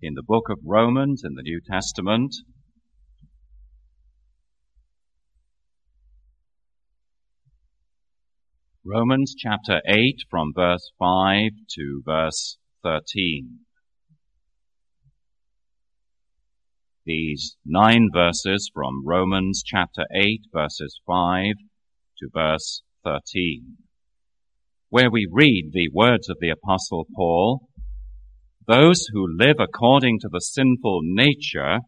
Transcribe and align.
in 0.00 0.14
the 0.14 0.22
book 0.22 0.44
of 0.48 0.58
Romans 0.64 1.22
in 1.24 1.34
the 1.34 1.42
New 1.42 1.60
Testament. 1.60 2.32
Romans 8.84 9.34
chapter 9.36 9.80
8 9.88 10.20
from 10.30 10.52
verse 10.54 10.92
5 10.98 11.50
to 11.70 12.02
verse 12.06 12.58
13. 12.84 13.58
These 17.04 17.56
nine 17.66 18.08
verses 18.12 18.70
from 18.72 19.04
Romans 19.04 19.62
chapter 19.66 20.04
8 20.14 20.42
verses 20.52 21.00
5 21.06 21.54
to 22.18 22.28
verse 22.32 22.82
13, 23.02 23.78
where 24.90 25.10
we 25.10 25.26
read 25.30 25.70
the 25.72 25.90
words 25.92 26.28
of 26.28 26.36
the 26.40 26.50
apostle 26.50 27.04
Paul, 27.16 27.68
those 28.68 29.06
who 29.12 29.26
live 29.26 29.56
according 29.58 30.20
to 30.20 30.28
the 30.30 30.40
sinful 30.40 31.00
nature, 31.02 31.78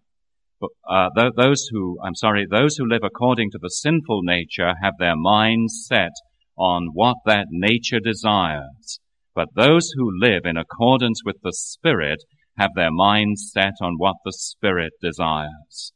uh, 0.88 1.08
those 1.36 1.68
who, 1.70 1.98
I'm 2.02 2.14
sorry, 2.14 2.46
those 2.50 2.76
who 2.76 2.88
live 2.88 3.02
according 3.04 3.50
to 3.50 3.58
the 3.60 3.68
sinful 3.68 4.22
nature 4.22 4.72
have 4.82 4.94
their 4.98 5.16
minds 5.16 5.84
set 5.86 6.12
on 6.56 6.88
what 6.94 7.18
that 7.26 7.46
nature 7.50 8.00
desires. 8.00 8.98
But 9.34 9.48
those 9.54 9.90
who 9.94 10.10
live 10.20 10.42
in 10.44 10.56
accordance 10.56 11.20
with 11.24 11.36
the 11.42 11.52
Spirit 11.52 12.24
have 12.58 12.70
their 12.74 12.90
minds 12.90 13.50
set 13.52 13.74
on 13.82 13.94
what 13.98 14.16
the 14.24 14.32
Spirit 14.32 14.92
desires. 15.02 15.92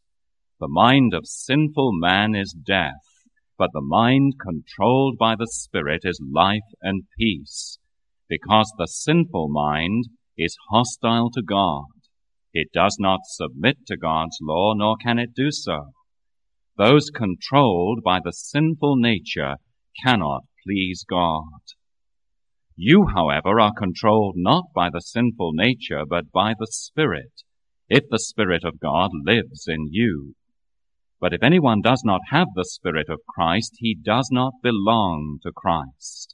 The 0.60 0.68
mind 0.68 1.14
of 1.14 1.26
sinful 1.26 1.92
man 1.95 2.34
is 2.34 2.54
death, 2.54 2.92
but 3.59 3.70
the 3.73 3.82
mind 3.82 4.34
controlled 4.40 5.16
by 5.18 5.34
the 5.34 5.48
Spirit 5.51 6.02
is 6.04 6.20
life 6.32 6.60
and 6.82 7.04
peace, 7.18 7.78
because 8.28 8.70
the 8.76 8.87
sinful 8.87 9.48
mind 9.48 10.04
is 10.37 10.56
hostile 10.70 11.30
to 11.30 11.43
God. 11.43 11.87
It 12.52 12.69
does 12.73 12.97
not 13.01 13.20
submit 13.24 13.79
to 13.87 13.97
God's 13.97 14.38
law, 14.41 14.74
nor 14.74 14.97
can 14.97 15.19
it 15.19 15.34
do 15.34 15.51
so. 15.51 15.93
Those 16.76 17.10
controlled 17.10 18.02
by 18.04 18.21
the 18.24 18.32
sinful 18.32 18.96
nature 18.96 19.57
cannot 20.02 20.43
please 20.65 21.04
God. 21.09 21.60
You, 22.76 23.07
however, 23.15 23.60
are 23.60 23.73
controlled 23.73 24.35
not 24.37 24.65
by 24.74 24.91
the 24.91 25.01
sinful 25.01 25.52
nature, 25.54 26.04
but 26.09 26.32
by 26.32 26.54
the 26.59 26.66
Spirit, 26.66 27.43
if 27.88 28.09
the 28.09 28.19
Spirit 28.19 28.65
of 28.65 28.80
God 28.80 29.10
lives 29.24 29.66
in 29.69 29.88
you. 29.93 30.35
But 31.21 31.32
if 31.32 31.43
anyone 31.43 31.80
does 31.80 32.02
not 32.04 32.21
have 32.30 32.48
the 32.54 32.65
Spirit 32.65 33.09
of 33.09 33.21
Christ, 33.29 33.76
he 33.79 33.95
does 33.95 34.29
not 34.32 34.54
belong 34.63 35.38
to 35.43 35.52
Christ. 35.52 36.34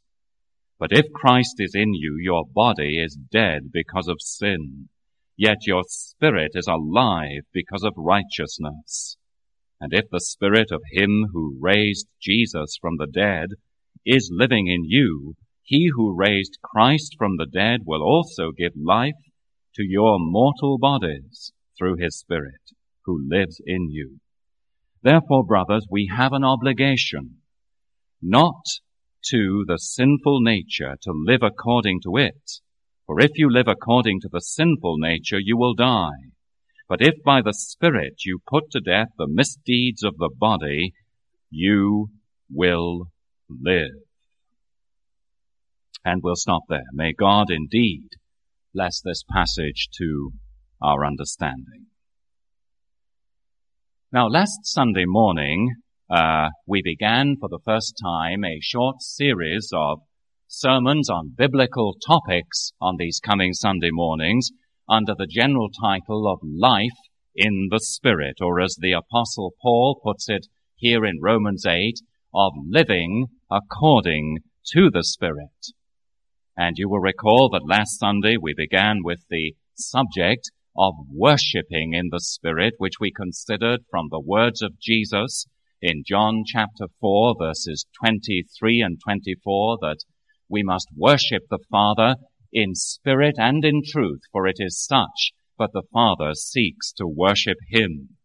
But 0.80 0.92
if 0.92 1.12
Christ 1.12 1.56
is 1.58 1.74
in 1.74 1.92
you, 1.92 2.16
your 2.18 2.46
body 2.46 2.98
is 2.98 3.14
dead 3.14 3.70
because 3.70 4.08
of 4.08 4.22
sin, 4.22 4.88
yet 5.36 5.66
your 5.66 5.82
spirit 5.86 6.52
is 6.54 6.66
alive 6.66 7.42
because 7.52 7.84
of 7.84 7.92
righteousness. 7.98 9.18
And 9.78 9.92
if 9.92 10.06
the 10.10 10.20
Spirit 10.20 10.70
of 10.72 10.80
Him 10.90 11.26
who 11.32 11.58
raised 11.60 12.08
Jesus 12.18 12.78
from 12.80 12.96
the 12.96 13.06
dead 13.06 13.50
is 14.06 14.30
living 14.32 14.68
in 14.68 14.84
you, 14.84 15.36
he 15.62 15.90
who 15.94 16.16
raised 16.16 16.58
Christ 16.62 17.14
from 17.18 17.36
the 17.36 17.46
dead 17.46 17.80
will 17.84 18.02
also 18.02 18.50
give 18.50 18.72
life 18.74 19.20
to 19.74 19.84
your 19.84 20.18
mortal 20.18 20.78
bodies 20.78 21.52
through 21.78 21.96
his 21.96 22.18
Spirit 22.18 22.72
who 23.04 23.22
lives 23.28 23.60
in 23.66 23.90
you. 23.90 24.20
Therefore, 25.02 25.44
brothers, 25.44 25.86
we 25.90 26.10
have 26.14 26.32
an 26.32 26.44
obligation 26.44 27.36
not 28.22 28.64
to 29.30 29.64
the 29.66 29.78
sinful 29.78 30.40
nature 30.40 30.96
to 31.02 31.12
live 31.12 31.42
according 31.42 32.00
to 32.02 32.16
it. 32.16 32.60
For 33.06 33.20
if 33.20 33.32
you 33.34 33.50
live 33.50 33.68
according 33.68 34.20
to 34.20 34.28
the 34.30 34.40
sinful 34.40 34.96
nature, 34.98 35.38
you 35.40 35.56
will 35.56 35.74
die. 35.74 36.30
But 36.88 37.02
if 37.02 37.22
by 37.24 37.42
the 37.42 37.52
Spirit 37.52 38.24
you 38.24 38.40
put 38.48 38.70
to 38.72 38.80
death 38.80 39.08
the 39.16 39.28
misdeeds 39.28 40.02
of 40.02 40.16
the 40.16 40.30
body, 40.36 40.92
you 41.50 42.10
will 42.50 43.08
live. 43.48 43.92
And 46.04 46.22
we'll 46.22 46.36
stop 46.36 46.62
there. 46.68 46.86
May 46.92 47.12
God 47.12 47.50
indeed 47.50 48.08
bless 48.74 49.00
this 49.00 49.22
passage 49.30 49.88
to 49.98 50.32
our 50.82 51.04
understanding. 51.04 51.86
Now, 54.12 54.26
last 54.26 54.60
Sunday 54.64 55.04
morning, 55.06 55.76
uh, 56.10 56.48
we 56.66 56.82
began 56.82 57.36
for 57.38 57.48
the 57.48 57.60
first 57.64 57.94
time 58.02 58.44
a 58.44 58.58
short 58.60 59.00
series 59.00 59.70
of 59.72 60.00
sermons 60.48 61.08
on 61.08 61.34
biblical 61.38 61.94
topics 62.04 62.72
on 62.80 62.96
these 62.98 63.20
coming 63.24 63.52
Sunday 63.52 63.90
mornings 63.92 64.50
under 64.88 65.14
the 65.16 65.28
general 65.30 65.68
title 65.70 66.26
of 66.26 66.40
Life 66.42 66.98
in 67.36 67.68
the 67.70 67.78
Spirit, 67.78 68.38
or 68.40 68.60
as 68.60 68.76
the 68.80 68.90
Apostle 68.90 69.54
Paul 69.62 70.00
puts 70.02 70.28
it 70.28 70.48
here 70.74 71.04
in 71.04 71.20
Romans 71.22 71.64
8, 71.64 72.00
of 72.34 72.54
living 72.68 73.26
according 73.48 74.38
to 74.72 74.90
the 74.90 75.04
Spirit. 75.04 75.68
And 76.56 76.76
you 76.76 76.88
will 76.88 76.98
recall 76.98 77.48
that 77.50 77.68
last 77.68 78.00
Sunday 78.00 78.36
we 78.36 78.52
began 78.56 78.98
with 79.04 79.20
the 79.30 79.54
subject 79.76 80.50
of 80.76 80.94
worshipping 81.08 81.92
in 81.94 82.08
the 82.10 82.20
Spirit, 82.20 82.74
which 82.78 82.94
we 83.00 83.12
considered 83.12 83.82
from 83.88 84.08
the 84.10 84.20
words 84.20 84.60
of 84.60 84.80
Jesus 84.80 85.46
in 85.82 86.02
John 86.06 86.42
chapter 86.46 86.86
4 87.00 87.36
verses 87.40 87.86
23 88.04 88.82
and 88.82 89.00
24 89.02 89.78
that 89.80 89.98
we 90.48 90.62
must 90.62 90.88
worship 90.96 91.44
the 91.48 91.58
Father 91.70 92.16
in 92.52 92.74
spirit 92.74 93.36
and 93.38 93.64
in 93.64 93.82
truth, 93.86 94.20
for 94.32 94.46
it 94.46 94.56
is 94.58 94.84
such, 94.84 95.32
but 95.56 95.72
the 95.72 95.84
Father 95.92 96.34
seeks 96.34 96.92
to 96.92 97.06
worship 97.06 97.56
Him. 97.70 98.16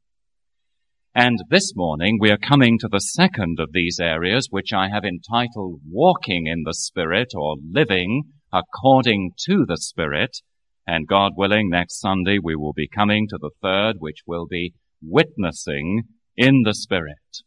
And 1.13 1.39
this 1.49 1.71
morning 1.75 2.17
we 2.19 2.29
are 2.29 2.37
coming 2.37 2.77
to 2.79 2.89
the 2.91 2.99
second 2.99 3.57
of 3.59 3.71
these 3.71 3.99
areas, 4.01 4.47
which 4.49 4.73
I 4.73 4.89
have 4.89 5.05
entitled 5.05 5.79
Walking 5.89 6.47
in 6.47 6.63
the 6.65 6.73
Spirit 6.73 7.29
or 7.33 7.55
Living 7.71 8.23
According 8.51 9.31
to 9.47 9.65
the 9.65 9.77
Spirit. 9.77 10.37
And 10.85 11.07
God 11.07 11.31
willing, 11.37 11.69
next 11.69 12.01
Sunday 12.01 12.37
we 12.43 12.55
will 12.55 12.73
be 12.73 12.87
coming 12.87 13.27
to 13.29 13.37
the 13.39 13.51
third, 13.61 13.95
which 13.99 14.19
will 14.27 14.45
be 14.45 14.73
Witnessing 15.01 16.03
in 16.35 16.63
the 16.63 16.73
Spirit. 16.73 17.44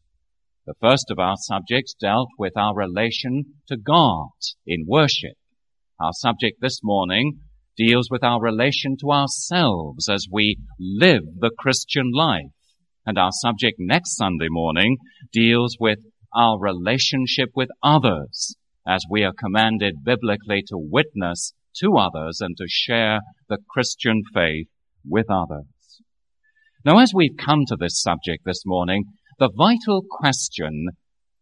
The 0.68 0.74
first 0.82 1.10
of 1.10 1.18
our 1.18 1.36
subjects 1.38 1.94
dealt 1.94 2.28
with 2.38 2.54
our 2.54 2.76
relation 2.76 3.54
to 3.68 3.76
God 3.78 4.28
in 4.66 4.84
worship. 4.86 5.32
Our 5.98 6.12
subject 6.12 6.60
this 6.60 6.80
morning 6.82 7.40
deals 7.74 8.10
with 8.10 8.22
our 8.22 8.38
relation 8.38 8.98
to 9.00 9.10
ourselves 9.10 10.10
as 10.10 10.26
we 10.30 10.58
live 10.78 11.22
the 11.38 11.52
Christian 11.58 12.12
life. 12.12 12.52
And 13.06 13.16
our 13.16 13.30
subject 13.32 13.76
next 13.78 14.14
Sunday 14.14 14.48
morning 14.50 14.98
deals 15.32 15.78
with 15.80 16.00
our 16.34 16.60
relationship 16.60 17.48
with 17.54 17.70
others 17.82 18.54
as 18.86 19.06
we 19.08 19.24
are 19.24 19.32
commanded 19.32 20.04
biblically 20.04 20.60
to 20.66 20.76
witness 20.76 21.54
to 21.76 21.96
others 21.96 22.42
and 22.42 22.58
to 22.58 22.66
share 22.68 23.20
the 23.48 23.56
Christian 23.70 24.20
faith 24.34 24.68
with 25.02 25.30
others. 25.30 25.64
Now, 26.84 26.98
as 26.98 27.12
we've 27.14 27.38
come 27.38 27.64
to 27.68 27.76
this 27.76 28.00
subject 28.02 28.44
this 28.44 28.64
morning, 28.66 29.04
the 29.38 29.50
vital 29.56 30.03
question 30.10 30.88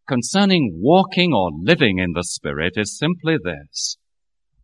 concerning 0.06 0.78
walking 0.82 1.32
or 1.32 1.50
living 1.52 1.98
in 1.98 2.12
the 2.14 2.22
Spirit 2.22 2.74
is 2.76 2.98
simply 2.98 3.36
this. 3.42 3.96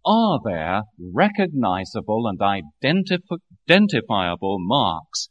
Are 0.05 0.39
there 0.45 0.83
recognizable 0.99 2.27
and 2.27 2.39
identif- 2.39 3.39
identifiable 3.69 4.57
marks 4.61 5.29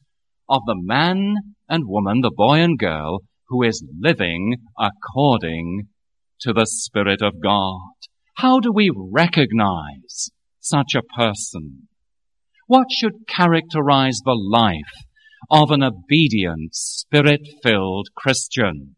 of 0.50 0.62
the 0.66 0.76
man 0.76 1.36
and 1.70 1.84
woman, 1.88 2.22
the 2.22 2.34
boy 2.36 2.60
and 2.60 2.78
girl, 2.78 3.20
who 3.48 3.64
is 3.64 3.84
living 4.00 4.58
according 4.80 5.88
to 6.42 6.54
the 6.54 6.66
Spirit 6.66 7.22
of 7.22 7.42
God. 7.42 7.94
How 8.38 8.60
do 8.60 8.72
we 8.74 8.92
recognize 8.96 10.30
such 10.60 10.96
a 10.96 11.04
person? 11.04 11.88
What 12.68 12.88
should 12.92 13.28
characterize 13.28 14.20
the 14.24 14.36
life 14.36 15.06
of 15.50 15.72
an 15.72 15.84
obedient, 15.84 16.76
spirit-filled 16.76 18.10
Christian? 18.16 18.96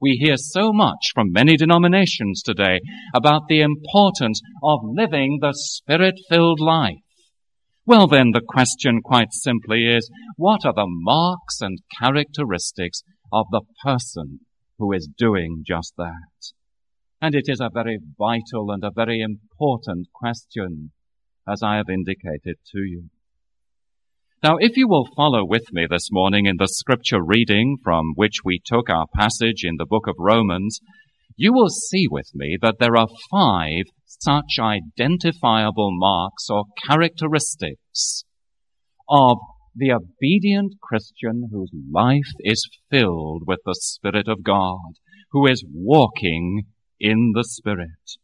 We 0.00 0.18
hear 0.22 0.36
so 0.36 0.72
much 0.72 1.12
from 1.14 1.32
many 1.32 1.56
denominations 1.56 2.42
today 2.42 2.80
about 3.14 3.42
the 3.48 3.60
importance 3.60 4.40
of 4.62 4.80
living 4.82 5.38
the 5.40 5.52
spirit-filled 5.54 6.60
life. 6.60 6.96
Well 7.86 8.06
then, 8.06 8.30
the 8.32 8.42
question 8.46 9.00
quite 9.02 9.32
simply 9.32 9.86
is, 9.86 10.10
what 10.36 10.64
are 10.64 10.72
the 10.74 10.86
marks 10.86 11.60
and 11.60 11.78
characteristics 12.00 13.02
of 13.32 13.46
the 13.50 13.62
person 13.84 14.40
who 14.78 14.92
is 14.92 15.08
doing 15.16 15.64
just 15.66 15.94
that? 15.96 16.52
And 17.20 17.34
it 17.34 17.44
is 17.46 17.60
a 17.60 17.70
very 17.72 17.98
vital 18.18 18.70
and 18.70 18.84
a 18.84 18.90
very 18.94 19.20
important 19.20 20.08
question, 20.14 20.92
as 21.48 21.62
I 21.62 21.76
have 21.76 21.88
indicated 21.88 22.56
to 22.72 22.78
you. 22.80 23.10
Now, 24.44 24.58
if 24.60 24.76
you 24.76 24.86
will 24.86 25.08
follow 25.16 25.42
with 25.42 25.72
me 25.72 25.86
this 25.88 26.10
morning 26.12 26.44
in 26.44 26.56
the 26.58 26.66
scripture 26.66 27.24
reading 27.24 27.78
from 27.82 28.12
which 28.14 28.44
we 28.44 28.60
took 28.62 28.90
our 28.90 29.06
passage 29.16 29.62
in 29.64 29.76
the 29.78 29.86
book 29.86 30.06
of 30.06 30.16
Romans, 30.18 30.80
you 31.34 31.50
will 31.50 31.70
see 31.70 32.04
with 32.10 32.28
me 32.34 32.58
that 32.60 32.74
there 32.78 32.94
are 32.94 33.08
five 33.30 33.84
such 34.04 34.58
identifiable 34.60 35.92
marks 35.92 36.50
or 36.50 36.64
characteristics 36.86 38.24
of 39.08 39.38
the 39.74 39.92
obedient 39.92 40.74
Christian 40.82 41.48
whose 41.50 41.72
life 41.90 42.34
is 42.40 42.68
filled 42.90 43.44
with 43.46 43.60
the 43.64 43.74
Spirit 43.80 44.28
of 44.28 44.44
God, 44.44 44.92
who 45.32 45.46
is 45.46 45.64
walking 45.72 46.64
in 47.00 47.32
the 47.34 47.44
Spirit. 47.44 48.18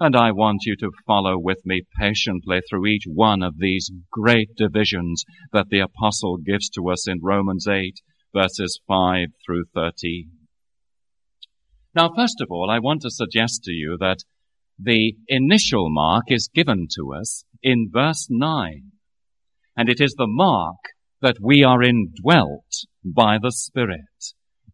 And 0.00 0.16
I 0.16 0.32
want 0.32 0.62
you 0.64 0.74
to 0.76 0.90
follow 1.06 1.38
with 1.38 1.58
me 1.64 1.82
patiently 2.00 2.60
through 2.68 2.86
each 2.86 3.04
one 3.06 3.42
of 3.42 3.58
these 3.58 3.90
great 4.10 4.56
divisions 4.56 5.24
that 5.52 5.68
the 5.70 5.80
apostle 5.80 6.36
gives 6.36 6.68
to 6.70 6.90
us 6.90 7.08
in 7.08 7.20
Romans 7.22 7.68
8 7.68 7.94
verses 8.34 8.80
5 8.88 9.28
through 9.46 9.64
13. 9.72 10.30
Now, 11.94 12.10
first 12.14 12.40
of 12.40 12.48
all, 12.50 12.68
I 12.68 12.80
want 12.80 13.02
to 13.02 13.10
suggest 13.10 13.62
to 13.64 13.70
you 13.70 13.96
that 14.00 14.24
the 14.78 15.14
initial 15.28 15.88
mark 15.88 16.24
is 16.26 16.50
given 16.52 16.88
to 16.96 17.14
us 17.14 17.44
in 17.62 17.88
verse 17.92 18.26
9. 18.28 18.90
And 19.76 19.88
it 19.88 20.00
is 20.00 20.14
the 20.14 20.26
mark 20.26 20.78
that 21.22 21.36
we 21.40 21.62
are 21.62 21.82
indwelt 21.82 22.66
by 23.04 23.38
the 23.40 23.52
Spirit. 23.52 24.00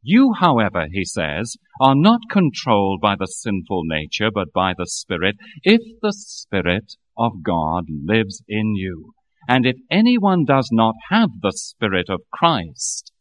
You, 0.02 0.32
however, 0.38 0.86
he 0.90 1.04
says, 1.04 1.56
are 1.80 1.94
not 1.94 2.20
controlled 2.30 3.00
by 3.00 3.16
the 3.16 3.26
sinful 3.26 3.82
nature, 3.84 4.30
but 4.32 4.52
by 4.52 4.72
the 4.76 4.86
Spirit, 4.86 5.36
if 5.62 5.80
the 6.00 6.12
Spirit 6.12 6.94
of 7.16 7.42
God 7.42 7.84
lives 7.88 8.42
in 8.48 8.74
you. 8.74 9.12
And 9.48 9.66
if 9.66 9.76
anyone 9.90 10.44
does 10.44 10.70
not 10.72 10.94
have 11.10 11.30
the 11.42 11.52
Spirit 11.52 12.08
of 12.08 12.22
Christ, 12.32 13.12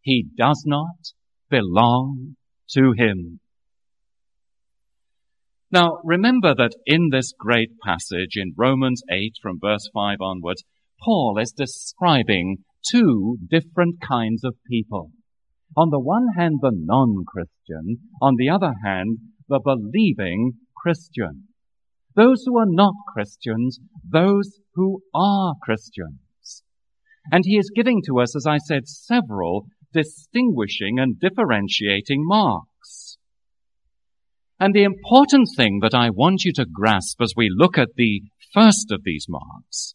he 0.00 0.26
does 0.36 0.64
not 0.66 1.12
belong 1.50 2.36
to 2.70 2.92
him. 2.92 3.40
Now, 5.70 6.00
remember 6.04 6.54
that 6.54 6.74
in 6.86 7.08
this 7.10 7.32
great 7.38 7.70
passage 7.84 8.36
in 8.36 8.52
Romans 8.56 9.02
8 9.10 9.34
from 9.40 9.58
verse 9.60 9.88
5 9.94 10.18
onwards, 10.20 10.64
Paul 11.02 11.38
is 11.38 11.52
describing 11.52 12.58
two 12.90 13.38
different 13.48 14.00
kinds 14.00 14.44
of 14.44 14.56
people. 14.66 15.10
On 15.76 15.90
the 15.90 16.00
one 16.00 16.28
hand, 16.36 16.58
the 16.60 16.72
non-Christian. 16.74 17.98
On 18.20 18.34
the 18.36 18.50
other 18.50 18.72
hand, 18.84 19.18
the 19.48 19.60
believing 19.62 20.52
Christian. 20.76 21.48
Those 22.14 22.44
who 22.44 22.58
are 22.58 22.66
not 22.68 22.94
Christians, 23.12 23.78
those 24.06 24.60
who 24.74 25.02
are 25.14 25.54
Christians. 25.62 26.62
And 27.30 27.44
he 27.46 27.56
is 27.56 27.72
giving 27.74 28.02
to 28.06 28.20
us, 28.20 28.36
as 28.36 28.46
I 28.46 28.58
said, 28.58 28.86
several 28.86 29.66
distinguishing 29.92 30.98
and 30.98 31.18
differentiating 31.18 32.22
marks. 32.24 33.18
And 34.58 34.74
the 34.74 34.84
important 34.84 35.48
thing 35.56 35.80
that 35.82 35.94
I 35.94 36.10
want 36.10 36.44
you 36.44 36.52
to 36.54 36.66
grasp 36.70 37.20
as 37.20 37.32
we 37.36 37.48
look 37.50 37.78
at 37.78 37.94
the 37.96 38.22
first 38.52 38.90
of 38.90 39.02
these 39.04 39.26
marks 39.28 39.94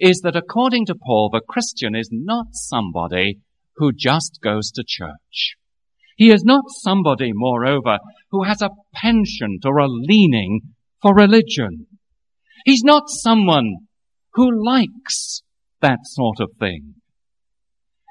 is 0.00 0.20
that 0.20 0.36
according 0.36 0.86
to 0.86 0.94
Paul, 0.94 1.30
the 1.32 1.40
Christian 1.40 1.94
is 1.94 2.08
not 2.10 2.46
somebody 2.52 3.38
who 3.78 3.92
just 3.92 4.40
goes 4.42 4.70
to 4.72 4.84
church. 4.86 5.56
He 6.16 6.30
is 6.30 6.44
not 6.44 6.64
somebody, 6.82 7.30
moreover, 7.32 7.98
who 8.30 8.42
has 8.44 8.60
a 8.60 8.70
penchant 8.92 9.64
or 9.64 9.78
a 9.78 9.88
leaning 9.88 10.60
for 11.00 11.14
religion. 11.14 11.86
He's 12.64 12.82
not 12.82 13.04
someone 13.08 13.76
who 14.34 14.50
likes 14.64 15.42
that 15.80 16.00
sort 16.02 16.40
of 16.40 16.50
thing. 16.58 16.94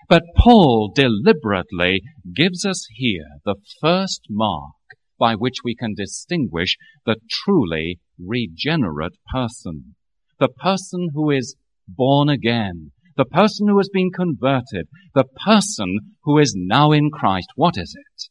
But 0.10 0.24
Paul 0.38 0.94
deliberately 0.96 2.02
gives 2.34 2.66
us 2.66 2.88
here 2.96 3.28
the 3.44 3.56
first 3.82 4.22
mark 4.30 4.72
by 5.20 5.36
which 5.36 5.58
we 5.64 5.76
can 5.76 5.94
distinguish 5.94 6.78
the 7.06 7.18
truly 7.30 8.00
regenerate 8.18 9.18
person. 9.34 9.96
The 10.40 10.48
person 10.48 11.10
who 11.14 11.30
is 11.30 11.56
born 11.88 12.30
again. 12.30 12.92
The 13.18 13.26
person 13.26 13.68
who 13.68 13.78
has 13.78 13.90
been 13.92 14.12
converted. 14.12 14.88
The 15.16 15.26
person 15.46 15.98
who 16.24 16.38
is 16.38 16.54
now 16.56 16.92
in 16.92 17.10
Christ. 17.10 17.48
What 17.56 17.74
is 17.76 17.96
it? 17.98 18.30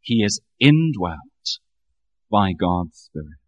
He 0.00 0.22
is 0.22 0.40
indwelt 0.60 1.18
by 2.30 2.52
God's 2.52 3.10
Spirit. 3.10 3.40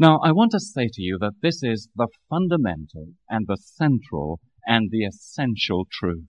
Now, 0.00 0.18
I 0.22 0.32
want 0.32 0.52
to 0.52 0.60
say 0.60 0.88
to 0.92 1.02
you 1.02 1.18
that 1.20 1.34
this 1.42 1.62
is 1.62 1.88
the 1.96 2.08
fundamental 2.28 3.14
and 3.28 3.46
the 3.46 3.56
central 3.56 4.40
and 4.66 4.90
the 4.90 5.04
essential 5.04 5.86
truth. 5.90 6.26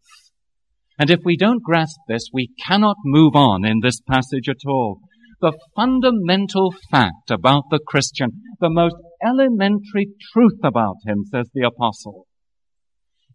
And 0.97 1.09
if 1.09 1.19
we 1.23 1.37
don't 1.37 1.63
grasp 1.63 1.99
this, 2.07 2.29
we 2.33 2.51
cannot 2.65 2.97
move 3.03 3.35
on 3.35 3.65
in 3.65 3.79
this 3.81 4.01
passage 4.01 4.49
at 4.49 4.67
all. 4.67 4.99
The 5.41 5.57
fundamental 5.75 6.73
fact 6.91 7.31
about 7.31 7.63
the 7.71 7.79
Christian, 7.87 8.31
the 8.59 8.69
most 8.69 8.95
elementary 9.23 10.09
truth 10.33 10.59
about 10.63 10.97
him, 11.05 11.23
says 11.31 11.49
the 11.53 11.65
apostle, 11.65 12.27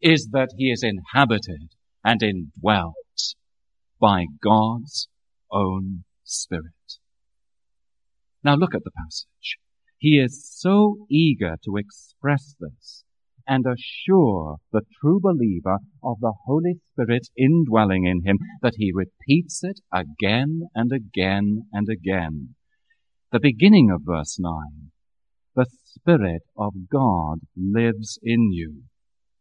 is 0.01 0.29
that 0.33 0.51
he 0.57 0.71
is 0.71 0.83
inhabited 0.83 1.71
and 2.05 2.23
indwelt 2.23 2.95
by 4.01 4.27
God's 4.43 5.09
own 5.51 6.05
Spirit. 6.25 6.99
Now 8.43 8.55
look 8.55 8.75
at 8.75 8.85
the 8.85 8.91
passage. 8.91 9.59
He 9.99 10.19
is 10.19 10.47
so 10.47 11.07
eager 11.11 11.57
to 11.65 11.77
express 11.77 12.55
this 12.61 13.05
and 13.47 13.65
assure 13.67 14.57
the 14.73 14.83
true 15.01 15.21
believer 15.23 15.79
of 16.03 16.21
the 16.21 16.35
Holy 16.47 16.81
Spirit 16.93 17.29
indwelling 17.37 18.05
in 18.05 18.23
him 18.25 18.39
that 18.63 18.75
he 18.77 18.93
repeats 18.93 19.63
it 19.63 19.81
again 19.93 20.69
and 20.75 20.93
again 20.93 21.67
and 21.73 21.89
again. 21.89 22.55
The 23.33 23.41
beginning 23.41 23.91
of 23.91 24.03
verse 24.05 24.39
9. 24.39 24.91
The 25.57 25.67
Spirit 25.85 26.43
of 26.57 26.89
God 26.91 27.41
lives 27.57 28.19
in 28.23 28.53
you. 28.53 28.85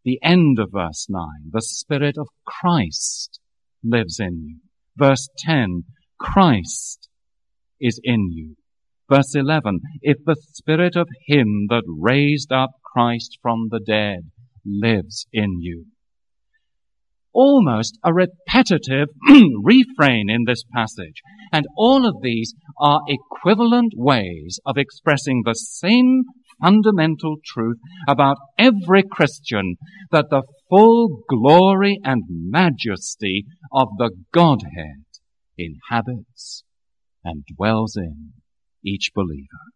The 0.06 0.20
end 0.22 0.60
of 0.60 0.72
verse 0.74 1.08
9. 1.10 1.26
The 1.52 1.62
Spirit 1.62 2.18
of 2.18 2.28
Christ 2.46 3.40
lives 3.84 4.20
in 4.20 4.44
you. 4.46 4.58
Verse 4.98 5.30
10. 5.40 5.84
Christ 6.20 7.08
is 7.80 8.00
in 8.04 8.32
you. 8.32 8.56
Verse 9.10 9.34
11. 9.36 9.80
If 10.02 10.18
the 10.26 10.36
Spirit 10.54 10.96
of 10.96 11.08
Him 11.28 11.68
that 11.70 11.84
raised 11.88 12.52
up 12.52 12.72
Christ 12.94 13.40
from 13.42 13.70
the 13.72 13.80
dead 13.80 14.30
lives 14.66 15.26
in 15.32 15.62
you. 15.62 15.86
Almost 17.34 17.98
a 18.04 18.14
repetitive 18.14 19.08
refrain 19.64 20.30
in 20.30 20.44
this 20.46 20.64
passage. 20.76 21.22
And 21.52 21.66
all 21.76 22.06
of 22.06 22.22
these 22.22 22.54
are 22.80 23.02
equivalent 23.08 23.94
ways 23.96 24.60
of 24.66 24.78
expressing 24.78 25.42
the 25.44 25.56
same 25.56 26.24
fundamental 26.62 27.38
truth 27.46 27.78
about 28.08 28.38
every 28.58 29.04
Christian 29.04 29.76
that 30.12 30.26
the 30.30 30.44
full 30.70 31.24
glory 31.30 32.00
and 32.04 32.24
majesty 32.28 33.46
of 33.72 33.88
the 33.98 34.12
Godhead 34.32 35.06
inhabits 35.58 36.64
and 37.24 37.44
dwells 37.56 37.96
in 37.96 38.34
each 38.84 39.12
believer. 39.16 39.72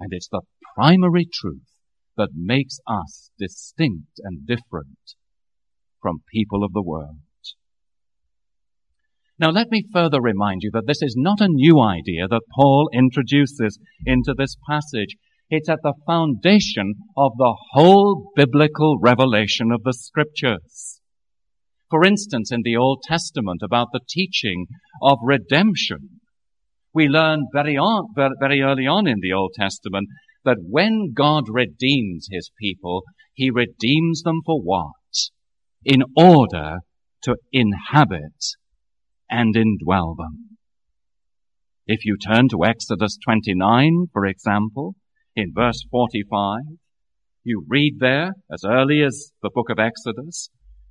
And 0.00 0.12
it's 0.12 0.28
the 0.28 0.42
primary 0.74 1.28
truth 1.32 1.62
that 2.16 2.30
makes 2.34 2.78
us 2.86 3.30
distinct 3.38 4.18
and 4.18 4.46
different 4.46 5.14
from 6.00 6.22
people 6.32 6.64
of 6.64 6.72
the 6.72 6.82
world. 6.82 7.18
Now 9.38 9.50
let 9.50 9.70
me 9.70 9.84
further 9.92 10.20
remind 10.20 10.60
you 10.62 10.70
that 10.72 10.86
this 10.86 11.02
is 11.02 11.14
not 11.16 11.40
a 11.40 11.48
new 11.48 11.80
idea 11.80 12.28
that 12.28 12.42
Paul 12.54 12.88
introduces 12.92 13.78
into 14.06 14.34
this 14.36 14.56
passage. 14.68 15.16
It's 15.54 15.68
at 15.68 15.82
the 15.82 15.92
foundation 16.06 16.94
of 17.14 17.32
the 17.36 17.54
whole 17.72 18.32
biblical 18.34 18.98
revelation 18.98 19.70
of 19.70 19.82
the 19.82 19.92
scriptures. 19.92 21.02
For 21.90 22.06
instance, 22.06 22.50
in 22.50 22.62
the 22.64 22.78
Old 22.78 23.02
Testament 23.06 23.60
about 23.62 23.88
the 23.92 24.00
teaching 24.08 24.64
of 25.02 25.18
redemption, 25.22 26.20
we 26.94 27.06
learn 27.06 27.48
very, 27.52 27.76
on, 27.76 28.14
very 28.16 28.62
early 28.62 28.86
on 28.86 29.06
in 29.06 29.18
the 29.20 29.34
Old 29.34 29.52
Testament 29.54 30.08
that 30.42 30.56
when 30.66 31.12
God 31.14 31.44
redeems 31.50 32.28
his 32.30 32.50
people, 32.58 33.02
he 33.34 33.50
redeems 33.50 34.22
them 34.22 34.40
for 34.46 34.58
what? 34.58 34.94
In 35.84 36.02
order 36.16 36.78
to 37.24 37.36
inhabit 37.52 38.56
and 39.28 39.54
indwell 39.54 40.16
them. 40.16 40.56
If 41.86 42.06
you 42.06 42.16
turn 42.16 42.48
to 42.48 42.64
Exodus 42.64 43.18
29, 43.22 44.06
for 44.14 44.24
example, 44.24 44.94
in 45.34 45.52
verse 45.54 45.84
45, 45.90 46.60
you 47.44 47.64
read 47.68 47.96
there, 47.98 48.32
as 48.52 48.62
early 48.64 49.02
as 49.02 49.32
the 49.42 49.50
book 49.52 49.70
of 49.70 49.78
Exodus, 49.78 50.50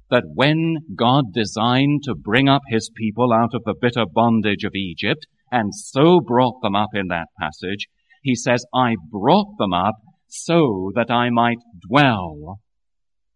that 0.09 0.23
when 0.33 0.77
God 0.95 1.25
designed 1.33 2.03
to 2.03 2.15
bring 2.15 2.49
up 2.49 2.61
his 2.67 2.91
people 2.95 3.31
out 3.31 3.53
of 3.53 3.63
the 3.63 3.75
bitter 3.79 4.05
bondage 4.11 4.63
of 4.65 4.75
Egypt, 4.75 5.25
and 5.51 5.73
so 5.73 6.19
brought 6.19 6.61
them 6.61 6.75
up 6.75 6.89
in 6.93 7.07
that 7.07 7.27
passage, 7.39 7.87
he 8.21 8.35
says, 8.35 8.65
I 8.73 8.95
brought 9.09 9.57
them 9.57 9.73
up 9.73 9.95
so 10.27 10.91
that 10.95 11.09
I 11.09 11.29
might 11.29 11.59
dwell 11.87 12.59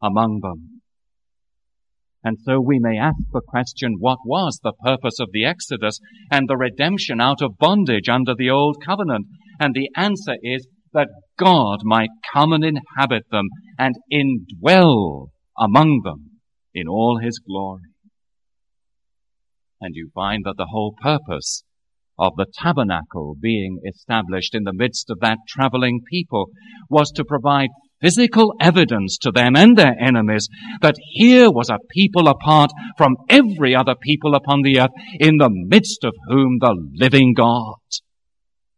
among 0.01 0.39
them. 0.41 0.81
And 2.23 2.37
so 2.43 2.59
we 2.59 2.79
may 2.79 2.97
ask 2.97 3.17
the 3.31 3.41
question, 3.47 3.97
what 3.99 4.17
was 4.25 4.59
the 4.63 4.73
purpose 4.83 5.19
of 5.19 5.29
the 5.31 5.45
Exodus 5.45 5.99
and 6.31 6.49
the 6.49 6.57
redemption 6.57 7.21
out 7.21 7.41
of 7.41 7.57
bondage 7.59 8.09
under 8.09 8.33
the 8.35 8.49
old 8.49 8.77
covenant? 8.83 9.27
And 9.59 9.75
the 9.75 9.89
answer 9.95 10.35
is 10.41 10.67
that 10.95 11.09
God 11.37 11.79
might 11.83 12.09
come 12.33 12.53
and 12.53 12.63
inhabit 12.63 13.23
them 13.29 13.45
and 13.77 13.93
indwell 14.11 15.27
among 15.59 16.01
them 16.03 16.39
in 16.73 16.87
all 16.87 17.19
his 17.21 17.39
glory. 17.45 17.83
And 19.79 19.93
you 19.93 20.09
find 20.15 20.43
that 20.45 20.55
the 20.57 20.69
whole 20.71 20.95
purpose 20.99 21.63
of 22.17 22.33
the 22.37 22.45
tabernacle 22.61 23.35
being 23.39 23.79
established 23.85 24.55
in 24.55 24.63
the 24.63 24.73
midst 24.73 25.09
of 25.09 25.19
that 25.19 25.37
traveling 25.49 26.01
people 26.09 26.47
was 26.89 27.11
to 27.11 27.25
provide 27.25 27.69
physical 28.01 28.53
evidence 28.61 29.17
to 29.17 29.31
them 29.31 29.55
and 29.55 29.77
their 29.77 29.95
enemies 30.01 30.47
that 30.81 30.95
here 31.11 31.51
was 31.51 31.69
a 31.69 31.77
people 31.91 32.27
apart 32.27 32.71
from 32.97 33.15
every 33.29 33.75
other 33.75 33.95
people 34.01 34.33
upon 34.33 34.61
the 34.61 34.79
earth 34.79 34.91
in 35.19 35.37
the 35.37 35.49
midst 35.51 36.03
of 36.03 36.13
whom 36.29 36.57
the 36.59 36.75
living 36.93 37.33
God 37.35 37.75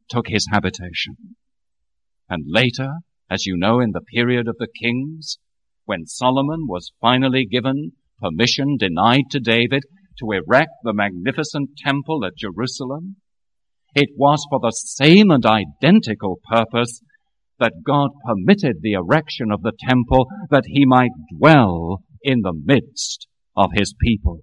took 0.10 0.28
his 0.28 0.48
habitation. 0.52 1.16
And 2.30 2.44
later, 2.48 2.92
as 3.30 3.46
you 3.46 3.56
know, 3.58 3.80
in 3.80 3.92
the 3.92 4.02
period 4.02 4.48
of 4.48 4.58
the 4.58 4.68
kings, 4.68 5.38
when 5.86 6.06
Solomon 6.06 6.68
was 6.68 6.92
finally 7.00 7.46
given 7.50 7.94
permission 8.20 8.78
denied 8.78 9.30
to 9.32 9.40
David 9.40 9.84
to 10.20 10.32
erect 10.32 10.72
the 10.84 10.94
magnificent 10.94 11.72
temple 11.78 12.26
at 12.26 12.38
Jerusalem, 12.38 13.18
it 13.96 14.10
was 14.16 14.46
for 14.50 14.60
the 14.60 14.72
same 14.72 15.32
and 15.32 15.46
identical 15.46 16.40
purpose 16.52 17.02
that 17.60 17.84
God 17.86 18.10
permitted 18.26 18.78
the 18.82 18.94
erection 18.94 19.52
of 19.52 19.62
the 19.62 19.74
temple 19.88 20.28
that 20.50 20.66
he 20.68 20.86
might 20.86 21.12
dwell 21.38 22.04
in 22.22 22.42
the 22.42 22.54
midst 22.54 23.28
of 23.56 23.72
his 23.74 23.96
people. 24.00 24.42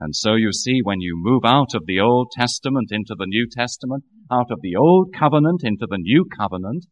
And 0.00 0.14
so 0.14 0.34
you 0.34 0.52
see 0.52 0.80
when 0.82 1.00
you 1.00 1.14
move 1.16 1.42
out 1.44 1.74
of 1.74 1.86
the 1.86 1.98
Old 1.98 2.30
Testament 2.36 2.88
into 2.92 3.16
the 3.18 3.26
New 3.26 3.48
Testament, 3.50 4.04
out 4.30 4.50
of 4.50 4.60
the 4.62 4.76
Old 4.76 5.14
Covenant 5.18 5.62
into 5.64 5.86
the 5.88 5.98
New 5.98 6.24
Covenant, 6.38 6.86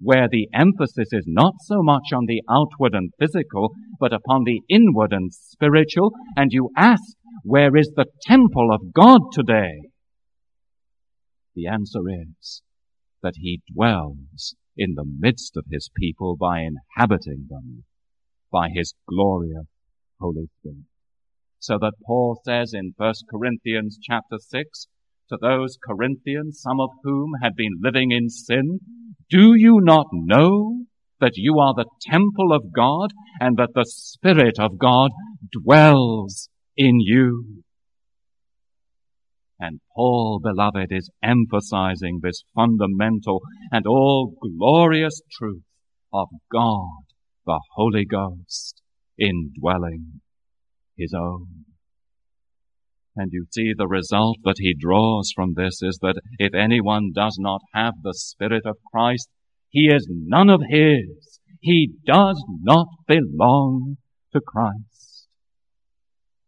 where 0.00 0.28
the 0.30 0.48
emphasis 0.54 1.08
is 1.12 1.24
not 1.26 1.54
so 1.60 1.82
much 1.82 2.12
on 2.14 2.24
the 2.26 2.42
outward 2.50 2.94
and 2.94 3.12
physical, 3.18 3.72
but 3.98 4.12
upon 4.12 4.44
the 4.44 4.62
inward 4.68 5.12
and 5.12 5.32
spiritual, 5.32 6.12
and 6.36 6.52
you 6.52 6.70
ask, 6.76 7.02
where 7.42 7.76
is 7.76 7.90
the 7.94 8.06
temple 8.22 8.70
of 8.72 8.92
God 8.92 9.20
today? 9.32 9.90
The 11.54 11.66
answer 11.66 12.00
is 12.08 12.62
that 13.22 13.34
he 13.36 13.60
dwells 13.74 14.54
in 14.76 14.94
the 14.94 15.04
midst 15.04 15.56
of 15.56 15.64
his 15.70 15.90
people 15.94 16.36
by 16.36 16.60
inhabiting 16.60 17.46
them 17.50 17.84
by 18.50 18.68
his 18.72 18.94
glorious 19.06 19.66
Holy 20.18 20.48
Spirit. 20.58 20.86
So 21.58 21.78
that 21.78 21.92
Paul 22.06 22.40
says 22.44 22.72
in 22.72 22.94
1 22.96 23.12
Corinthians 23.30 23.98
chapter 24.02 24.38
6, 24.38 24.86
to 25.30 25.38
those 25.40 25.78
Corinthians, 25.82 26.60
some 26.60 26.80
of 26.80 26.90
whom 27.02 27.32
had 27.42 27.54
been 27.56 27.80
living 27.80 28.10
in 28.10 28.28
sin, 28.28 28.80
do 29.30 29.54
you 29.54 29.78
not 29.80 30.06
know 30.12 30.84
that 31.20 31.36
you 31.36 31.58
are 31.58 31.74
the 31.74 31.88
temple 32.02 32.52
of 32.52 32.72
God 32.74 33.10
and 33.40 33.56
that 33.56 33.70
the 33.74 33.84
Spirit 33.86 34.58
of 34.58 34.78
God 34.78 35.10
dwells 35.52 36.48
in 36.76 36.98
you? 37.00 37.62
And 39.60 39.80
Paul, 39.94 40.40
beloved, 40.42 40.90
is 40.90 41.10
emphasizing 41.22 42.20
this 42.22 42.42
fundamental 42.54 43.40
and 43.70 43.86
all 43.86 44.32
glorious 44.40 45.20
truth 45.38 45.62
of 46.12 46.28
God, 46.50 47.04
the 47.46 47.60
Holy 47.74 48.06
Ghost, 48.06 48.80
indwelling 49.18 50.22
his 50.96 51.14
own. 51.14 51.69
And 53.20 53.32
you 53.34 53.44
see 53.50 53.74
the 53.76 53.86
result 53.86 54.38
that 54.44 54.54
he 54.56 54.72
draws 54.72 55.30
from 55.36 55.52
this 55.54 55.82
is 55.82 55.98
that 56.00 56.18
if 56.38 56.54
anyone 56.54 57.10
does 57.14 57.36
not 57.38 57.60
have 57.74 57.92
the 58.02 58.14
Spirit 58.14 58.62
of 58.64 58.78
Christ, 58.90 59.28
he 59.68 59.88
is 59.94 60.08
none 60.08 60.48
of 60.48 60.62
his. 60.70 61.38
He 61.60 61.92
does 62.06 62.42
not 62.62 62.86
belong 63.06 63.98
to 64.32 64.40
Christ. 64.40 65.26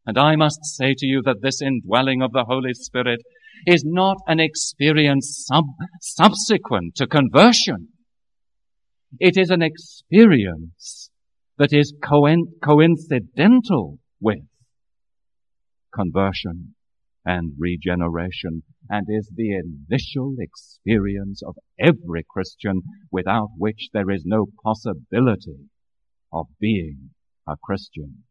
And 0.07 0.17
I 0.17 0.35
must 0.37 0.61
say 0.64 0.95
to 0.97 1.05
you 1.07 1.21
that 1.26 1.43
this 1.43 1.61
indwelling 1.61 2.23
of 2.23 2.33
the 2.33 2.47
Holy 2.49 2.73
Spirit 2.73 3.21
is 3.67 3.85
not 3.85 4.17
an 4.26 4.41
experience 4.41 5.45
sub- 5.47 5.76
subsequent 6.00 6.95
to 6.95 7.07
conversion. 7.07 7.88
It 9.21 9.37
is 9.37 9.50
an 9.50 9.61
experience 9.61 11.11
that 11.59 11.75
is 11.75 11.93
coincidental 12.02 13.99
with 14.23 14.38
conversion 15.95 16.75
and 17.25 17.53
regeneration 17.59 18.63
and 18.89 19.07
is 19.09 19.31
the 19.35 19.57
initial 19.57 20.35
experience 20.39 21.43
of 21.47 21.57
every 21.79 22.25
Christian 22.29 22.83
without 23.11 23.51
which 23.57 23.89
there 23.93 24.11
is 24.11 24.25
no 24.25 24.47
possibility 24.65 25.69
of 26.33 26.47
being 26.59 27.11
a 27.49 27.55
Christian 27.63 28.25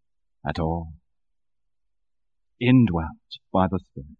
at 0.48 0.60
all. 0.60 0.94
Indwelt 2.60 3.08
by 3.52 3.68
the 3.72 3.80
Spirit. 3.80 4.18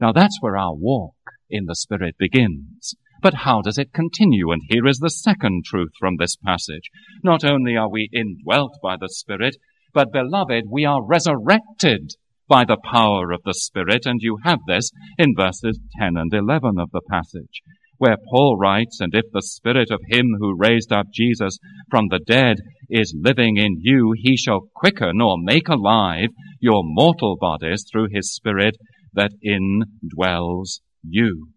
Now 0.00 0.12
that's 0.12 0.38
where 0.40 0.56
our 0.56 0.74
walk 0.74 1.14
in 1.50 1.64
the 1.66 1.74
Spirit 1.74 2.16
begins. 2.18 2.94
But 3.22 3.34
how 3.34 3.62
does 3.62 3.78
it 3.78 3.94
continue? 3.94 4.50
And 4.52 4.62
here 4.68 4.86
is 4.86 4.98
the 4.98 5.10
second 5.10 5.64
truth 5.64 5.92
from 5.98 6.16
this 6.18 6.36
passage. 6.36 6.90
Not 7.24 7.44
only 7.44 7.76
are 7.76 7.88
we 7.88 8.10
indwelt 8.12 8.76
by 8.82 8.96
the 9.00 9.08
Spirit, 9.08 9.56
but 9.96 10.12
beloved, 10.12 10.64
we 10.70 10.84
are 10.84 11.02
resurrected 11.02 12.10
by 12.46 12.66
the 12.66 12.76
power 12.84 13.32
of 13.32 13.40
the 13.46 13.54
Spirit, 13.54 14.04
and 14.04 14.20
you 14.20 14.36
have 14.44 14.58
this 14.68 14.90
in 15.16 15.32
verses 15.34 15.80
10 15.98 16.18
and 16.18 16.34
11 16.34 16.78
of 16.78 16.90
the 16.92 17.00
passage, 17.10 17.62
where 17.96 18.18
Paul 18.30 18.58
writes, 18.58 19.00
And 19.00 19.14
if 19.14 19.24
the 19.32 19.40
Spirit 19.40 19.90
of 19.90 20.02
him 20.06 20.36
who 20.38 20.54
raised 20.54 20.92
up 20.92 21.06
Jesus 21.14 21.56
from 21.90 22.08
the 22.10 22.18
dead 22.18 22.58
is 22.90 23.16
living 23.18 23.56
in 23.56 23.78
you, 23.80 24.12
he 24.14 24.36
shall 24.36 24.68
quicken 24.74 25.22
or 25.22 25.36
make 25.38 25.66
alive 25.66 26.28
your 26.60 26.82
mortal 26.84 27.38
bodies 27.40 27.86
through 27.90 28.08
his 28.12 28.34
Spirit 28.34 28.76
that 29.14 29.32
indwells 29.42 30.80
you. 31.02 31.48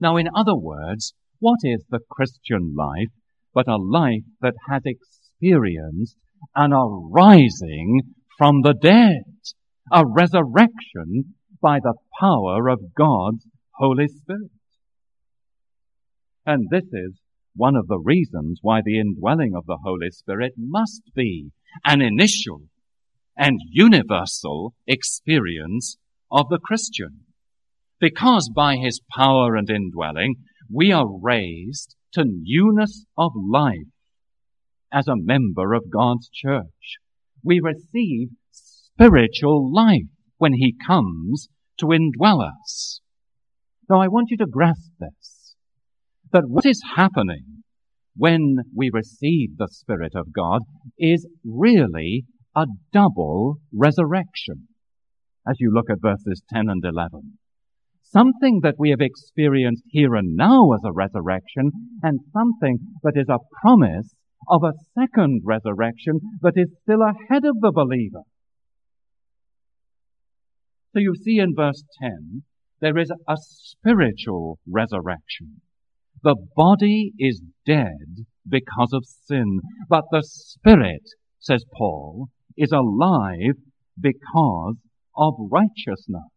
Now, 0.00 0.16
in 0.16 0.26
other 0.34 0.56
words, 0.56 1.14
what 1.38 1.60
is 1.62 1.84
the 1.88 2.00
Christian 2.10 2.74
life 2.76 3.12
but 3.54 3.68
a 3.68 3.76
life 3.76 4.24
that 4.40 4.54
has 4.68 4.82
experienced 4.84 6.16
an 6.54 6.72
arising 6.72 8.02
from 8.38 8.62
the 8.62 8.74
dead, 8.74 9.24
a 9.92 10.04
resurrection 10.06 11.34
by 11.60 11.78
the 11.80 11.94
power 12.20 12.68
of 12.68 12.94
God's 12.94 13.46
Holy 13.74 14.08
Spirit. 14.08 14.50
And 16.44 16.68
this 16.70 16.84
is 16.92 17.20
one 17.54 17.76
of 17.76 17.88
the 17.88 17.98
reasons 17.98 18.60
why 18.62 18.80
the 18.84 19.00
indwelling 19.00 19.52
of 19.56 19.66
the 19.66 19.78
Holy 19.82 20.10
Spirit 20.10 20.52
must 20.56 21.02
be 21.14 21.50
an 21.84 22.00
initial 22.00 22.62
and 23.36 23.58
universal 23.70 24.74
experience 24.86 25.96
of 26.30 26.48
the 26.48 26.58
Christian. 26.58 27.20
Because 27.98 28.50
by 28.54 28.76
his 28.76 29.00
power 29.16 29.56
and 29.56 29.68
indwelling, 29.70 30.36
we 30.70 30.92
are 30.92 31.06
raised 31.08 31.96
to 32.12 32.24
newness 32.26 33.06
of 33.16 33.32
life 33.34 33.88
as 34.96 35.06
a 35.06 35.14
member 35.14 35.74
of 35.74 35.90
God's 35.92 36.30
church. 36.32 36.96
We 37.44 37.60
receive 37.62 38.28
spiritual 38.50 39.70
life 39.70 40.08
when 40.38 40.54
He 40.54 40.74
comes 40.86 41.48
to 41.80 41.86
indwell 41.86 42.42
us. 42.42 43.02
Now 43.90 44.00
I 44.00 44.08
want 44.08 44.28
you 44.30 44.38
to 44.38 44.46
grasp 44.46 44.92
this, 44.98 45.54
that 46.32 46.44
what 46.48 46.64
is 46.64 46.80
happening 46.96 47.62
when 48.16 48.56
we 48.74 48.90
receive 48.90 49.58
the 49.58 49.68
Spirit 49.70 50.12
of 50.14 50.32
God 50.32 50.62
is 50.98 51.26
really 51.44 52.24
a 52.56 52.64
double 52.90 53.58
resurrection. 53.74 54.68
As 55.46 55.56
you 55.60 55.70
look 55.70 55.90
at 55.90 56.00
verses 56.00 56.42
10 56.54 56.70
and 56.70 56.82
11. 56.82 57.38
Something 58.02 58.60
that 58.62 58.76
we 58.78 58.90
have 58.90 59.02
experienced 59.02 59.82
here 59.88 60.14
and 60.14 60.36
now 60.36 60.72
as 60.72 60.80
a 60.86 60.92
resurrection 60.92 61.70
and 62.02 62.20
something 62.32 62.78
that 63.02 63.12
is 63.14 63.28
a 63.28 63.38
promise 63.60 64.14
of 64.48 64.62
a 64.62 64.72
second 64.98 65.42
resurrection 65.44 66.20
that 66.42 66.54
is 66.56 66.68
still 66.82 67.02
ahead 67.02 67.44
of 67.44 67.60
the 67.60 67.72
believer. 67.72 68.22
So 70.92 71.00
you 71.00 71.14
see 71.14 71.38
in 71.38 71.54
verse 71.54 71.84
10, 72.00 72.42
there 72.80 72.96
is 72.98 73.10
a 73.10 73.36
spiritual 73.36 74.58
resurrection. 74.66 75.60
The 76.22 76.36
body 76.56 77.12
is 77.18 77.42
dead 77.66 78.24
because 78.48 78.92
of 78.92 79.04
sin, 79.04 79.60
but 79.88 80.04
the 80.10 80.22
spirit, 80.22 81.02
says 81.38 81.64
Paul, 81.76 82.28
is 82.56 82.72
alive 82.72 83.56
because 84.00 84.76
of 85.16 85.34
righteousness. 85.50 86.35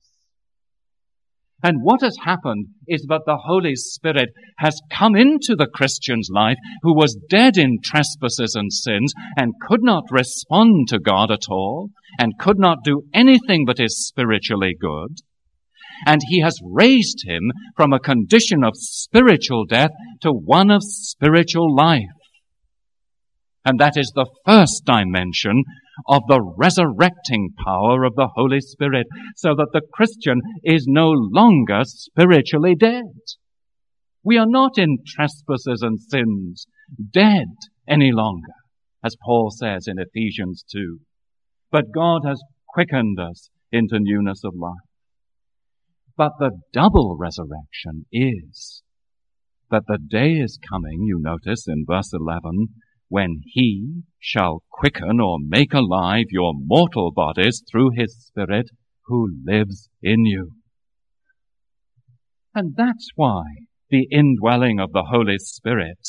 And 1.62 1.84
what 1.84 2.02
has 2.02 2.16
happened 2.24 2.68
is 2.88 3.06
that 3.10 3.24
the 3.26 3.38
Holy 3.46 3.76
Spirit 3.76 4.30
has 4.60 4.80
come 4.92 5.16
into 5.16 5.56
the 5.58 5.68
Christian's 5.74 6.30
life 6.32 6.58
who 6.84 6.96
was 6.96 7.20
dead 7.30 7.58
in 7.58 7.80
trespasses 7.84 8.56
and 8.56 8.72
sins 8.72 9.14
and 9.36 9.60
could 9.68 9.84
not 9.84 10.06
respond 10.10 10.88
to 10.88 11.00
God 11.00 11.32
at 11.32 11.50
all 11.50 11.90
and 12.18 12.40
could 12.40 12.58
not 12.58 12.84
do 12.84 13.04
anything 13.14 13.66
that 13.66 13.80
is 13.80 14.08
spiritually 14.08 14.76
good. 14.80 15.18
and 16.06 16.22
he 16.28 16.42
has 16.42 16.58
raised 16.64 17.26
him 17.26 17.52
from 17.76 17.94
a 17.94 18.00
condition 18.00 18.64
of 18.64 18.74
spiritual 18.76 19.66
death 19.66 19.92
to 20.22 20.32
one 20.32 20.72
of 20.72 20.82
spiritual 20.84 21.76
life. 21.76 22.04
And 23.66 23.80
that 23.80 23.98
is 23.98 24.12
the 24.16 24.28
first 24.46 24.84
dimension 24.86 25.64
of 26.08 26.24
the 26.28 26.42
resurrecting 26.58 27.50
power 27.64 28.04
of 28.04 28.16
the 28.16 28.30
Holy 28.36 28.62
Spirit, 28.62 29.08
so 29.36 29.56
that 29.56 29.70
the 29.74 29.82
Christian 29.94 30.42
is 30.64 30.86
no 30.88 31.10
longer 31.10 31.82
spiritually 31.84 32.76
dead. 32.76 33.14
We 34.24 34.38
are 34.38 34.48
not 34.48 34.78
in 34.78 34.98
trespasses 35.06 35.82
and 35.82 36.00
sins 36.00 36.68
dead 37.14 37.48
any 37.88 38.12
longer, 38.12 38.54
as 39.04 39.16
Paul 39.26 39.50
says 39.50 39.88
in 39.88 39.98
Ephesians 39.98 40.64
2. 40.72 41.00
But 41.72 41.94
God 41.94 42.22
has 42.26 42.42
quickened 42.68 43.20
us 43.20 43.50
into 43.72 43.98
newness 44.00 44.44
of 44.44 44.56
life. 44.56 44.74
But 46.18 46.34
the 46.40 46.52
double 46.74 47.18
resurrection 47.18 48.06
is 48.12 48.84
that 49.72 49.84
the 49.88 50.00
day 50.00 50.34
is 50.34 50.60
coming, 50.70 51.04
you 51.04 51.20
notice 51.22 51.66
in 51.68 51.86
verse 51.88 52.12
11, 52.14 52.70
when 53.10 53.42
he 53.46 54.04
shall 54.20 54.64
quicken 54.72 55.20
or 55.20 55.38
make 55.42 55.74
alive 55.74 56.26
your 56.30 56.54
mortal 56.56 57.12
bodies 57.12 57.64
through 57.70 57.90
his 57.96 58.16
Spirit 58.28 58.70
who 59.06 59.28
lives 59.46 59.90
in 60.02 60.26
you. 60.26 60.52
And 62.56 62.76
that's 62.76 63.10
why 63.16 63.44
the 63.90 64.08
indwelling 64.12 64.80
of 64.80 64.92
the 64.92 65.08
Holy 65.10 65.38
Spirit 65.40 66.00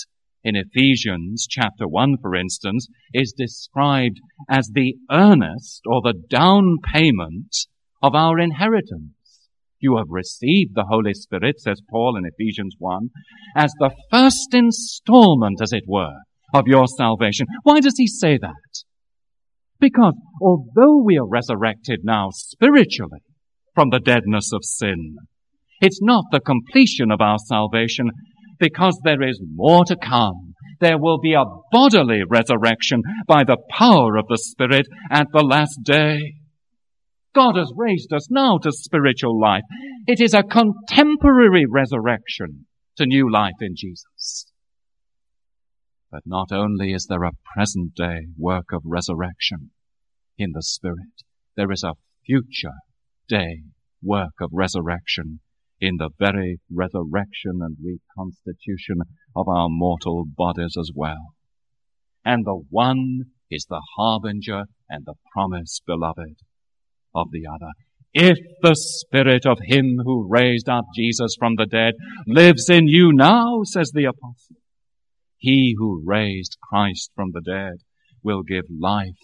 in 0.42 0.56
Ephesians 0.56 1.46
chapter 1.48 1.86
1, 1.86 2.16
for 2.20 2.34
instance, 2.34 2.88
is 3.12 3.34
described 3.36 4.20
as 4.48 4.70
the 4.72 4.94
earnest 5.10 5.82
or 5.86 6.00
the 6.02 6.14
down 6.28 6.76
payment 6.92 7.54
of 8.02 8.14
our 8.14 8.38
inheritance. 8.38 9.48
You 9.78 9.96
have 9.96 10.08
received 10.10 10.74
the 10.74 10.86
Holy 10.88 11.14
Spirit, 11.14 11.60
says 11.60 11.80
Paul 11.90 12.16
in 12.16 12.24
Ephesians 12.26 12.74
1, 12.78 13.08
as 13.56 13.72
the 13.78 13.90
first 14.10 14.52
installment, 14.52 15.60
as 15.62 15.72
it 15.72 15.84
were, 15.86 16.16
of 16.54 16.64
your 16.66 16.86
salvation. 16.86 17.46
Why 17.62 17.80
does 17.80 17.94
he 17.96 18.06
say 18.06 18.38
that? 18.38 18.84
Because 19.80 20.14
although 20.42 21.02
we 21.02 21.16
are 21.18 21.26
resurrected 21.26 22.00
now 22.04 22.28
spiritually 22.32 23.22
from 23.74 23.90
the 23.90 24.00
deadness 24.00 24.52
of 24.52 24.64
sin, 24.64 25.16
it's 25.80 26.02
not 26.02 26.24
the 26.30 26.40
completion 26.40 27.10
of 27.10 27.20
our 27.20 27.38
salvation 27.38 28.10
because 28.58 29.00
there 29.04 29.22
is 29.22 29.40
more 29.54 29.84
to 29.86 29.96
come. 29.96 30.54
There 30.80 30.98
will 30.98 31.18
be 31.18 31.32
a 31.32 31.44
bodily 31.72 32.20
resurrection 32.28 33.02
by 33.26 33.44
the 33.44 33.56
power 33.70 34.16
of 34.16 34.26
the 34.28 34.38
Spirit 34.38 34.86
at 35.10 35.26
the 35.32 35.42
last 35.42 35.78
day. 35.82 36.34
God 37.34 37.56
has 37.56 37.72
raised 37.76 38.12
us 38.12 38.28
now 38.30 38.58
to 38.58 38.72
spiritual 38.72 39.40
life. 39.40 39.62
It 40.06 40.20
is 40.20 40.34
a 40.34 40.42
contemporary 40.42 41.64
resurrection 41.68 42.66
to 42.96 43.06
new 43.06 43.30
life 43.32 43.54
in 43.60 43.74
Jesus. 43.76 44.49
But 46.10 46.22
not 46.26 46.50
only 46.50 46.92
is 46.92 47.06
there 47.06 47.24
a 47.24 47.32
present 47.54 47.94
day 47.94 48.26
work 48.36 48.72
of 48.72 48.82
resurrection 48.84 49.70
in 50.36 50.50
the 50.52 50.62
Spirit, 50.62 51.22
there 51.56 51.70
is 51.70 51.84
a 51.84 51.94
future 52.26 52.78
day 53.28 53.62
work 54.02 54.34
of 54.40 54.50
resurrection 54.52 55.40
in 55.80 55.96
the 55.98 56.10
very 56.18 56.58
resurrection 56.70 57.60
and 57.60 57.76
reconstitution 57.82 58.96
of 59.34 59.48
our 59.48 59.68
mortal 59.68 60.24
bodies 60.26 60.76
as 60.78 60.90
well. 60.94 61.34
And 62.24 62.44
the 62.44 62.60
one 62.68 63.22
is 63.50 63.66
the 63.68 63.82
harbinger 63.96 64.64
and 64.88 65.04
the 65.06 65.14
promise, 65.32 65.80
beloved, 65.86 66.36
of 67.14 67.28
the 67.30 67.46
other. 67.46 67.72
If 68.12 68.36
the 68.62 68.74
Spirit 68.74 69.46
of 69.46 69.58
Him 69.64 69.98
who 70.04 70.28
raised 70.28 70.68
up 70.68 70.84
Jesus 70.94 71.36
from 71.38 71.54
the 71.56 71.66
dead 71.66 71.94
lives 72.26 72.68
in 72.68 72.88
you 72.88 73.12
now, 73.12 73.60
says 73.64 73.92
the 73.94 74.04
apostle, 74.04 74.56
he 75.40 75.74
who 75.76 76.02
raised 76.04 76.58
Christ 76.62 77.10
from 77.16 77.30
the 77.32 77.40
dead 77.40 77.78
will 78.22 78.42
give 78.42 78.66
life 78.70 79.16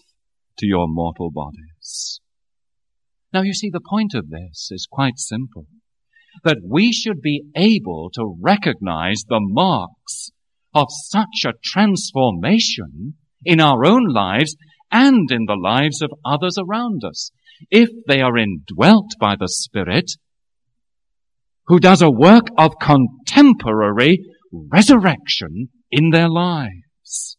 to 0.57 0.65
your 0.65 0.87
mortal 0.87 1.31
bodies. 1.31 2.19
Now 3.31 3.43
you 3.43 3.53
see, 3.53 3.69
the 3.71 3.87
point 3.87 4.13
of 4.15 4.29
this 4.29 4.69
is 4.71 4.87
quite 4.89 5.17
simple. 5.19 5.67
That 6.43 6.57
we 6.67 6.91
should 6.91 7.21
be 7.21 7.43
able 7.55 8.09
to 8.15 8.35
recognize 8.41 9.21
the 9.27 9.39
marks 9.39 10.31
of 10.73 10.87
such 10.89 11.45
a 11.45 11.53
transformation 11.63 13.15
in 13.45 13.59
our 13.59 13.85
own 13.85 14.07
lives 14.07 14.55
and 14.91 15.29
in 15.31 15.45
the 15.45 15.59
lives 15.61 16.01
of 16.01 16.11
others 16.25 16.57
around 16.57 17.03
us. 17.03 17.31
If 17.69 17.89
they 18.07 18.21
are 18.21 18.37
indwelt 18.37 19.11
by 19.19 19.35
the 19.39 19.47
Spirit, 19.47 20.11
who 21.67 21.79
does 21.79 22.01
a 22.01 22.11
work 22.11 22.47
of 22.57 22.79
contemporary 22.81 24.19
resurrection 24.51 25.69
in 25.91 26.09
their 26.09 26.29
lives. 26.29 27.37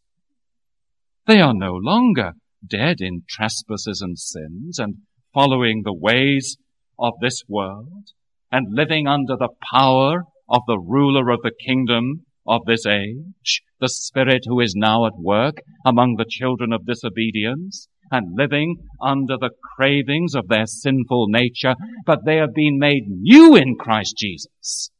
They 1.27 1.41
are 1.41 1.55
no 1.55 1.73
longer 1.75 2.33
dead 2.67 2.97
in 3.01 3.23
trespasses 3.29 4.01
and 4.01 4.19
sins 4.19 4.79
and 4.79 4.97
following 5.35 5.83
the 5.85 5.95
ways 5.95 6.57
of 6.99 7.15
this 7.21 7.43
world 7.49 8.09
and 8.51 8.67
living 8.71 9.07
under 9.07 9.37
the 9.37 9.51
power 9.71 10.25
of 10.49 10.63
the 10.67 10.79
ruler 10.79 11.31
of 11.31 11.41
the 11.43 11.53
kingdom 11.67 12.25
of 12.47 12.63
this 12.65 12.87
age, 12.87 13.63
the 13.79 13.89
spirit 13.89 14.41
who 14.47 14.61
is 14.61 14.75
now 14.75 15.05
at 15.05 15.19
work 15.19 15.57
among 15.85 16.15
the 16.17 16.25
children 16.29 16.73
of 16.73 16.87
disobedience 16.87 17.89
and 18.11 18.35
living 18.39 18.77
under 19.03 19.37
the 19.37 19.51
cravings 19.77 20.35
of 20.35 20.49
their 20.49 20.65
sinful 20.65 21.27
nature, 21.29 21.75
but 22.07 22.25
they 22.25 22.37
have 22.37 22.55
been 22.55 22.79
made 22.79 23.05
new 23.07 23.55
in 23.55 23.77
Christ 23.77 24.17
Jesus 24.17 24.91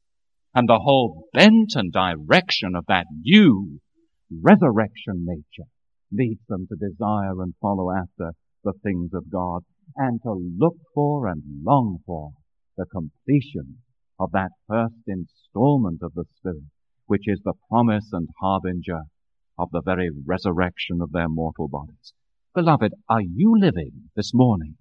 and 0.59 0.69
the 0.69 0.81
whole 0.83 1.29
bent 1.33 1.75
and 1.77 1.93
direction 1.93 2.75
of 2.75 2.85
that 2.89 3.07
new 3.23 3.79
resurrection 4.43 5.25
nature 5.25 5.69
leads 6.11 6.41
them 6.49 6.67
to 6.67 6.75
desire 6.75 7.41
and 7.41 7.55
follow 7.63 7.93
after 7.93 8.33
the 8.65 8.73
things 8.83 9.11
of 9.15 9.31
God 9.31 9.63
and 9.95 10.21
to 10.23 10.33
look 10.59 10.75
for 10.93 11.29
and 11.29 11.45
long 11.65 11.99
for 12.05 12.31
the 12.77 12.87
completion 12.87 13.77
of 14.19 14.33
that 14.33 14.49
first 14.69 14.97
installment 15.07 16.01
of 16.03 16.15
the 16.15 16.25
Spirit, 16.39 16.65
which 17.07 17.29
is 17.29 17.41
the 17.45 17.55
promise 17.69 18.09
and 18.11 18.27
harbinger 18.41 19.03
of 19.57 19.69
the 19.71 19.83
very 19.85 20.11
resurrection 20.27 20.99
of 21.01 21.13
their 21.13 21.29
mortal 21.29 21.69
bodies. 21.69 22.13
Beloved, 22.53 22.95
are 23.09 23.23
you 23.23 23.55
living 23.57 24.11
this 24.17 24.33
morning 24.35 24.75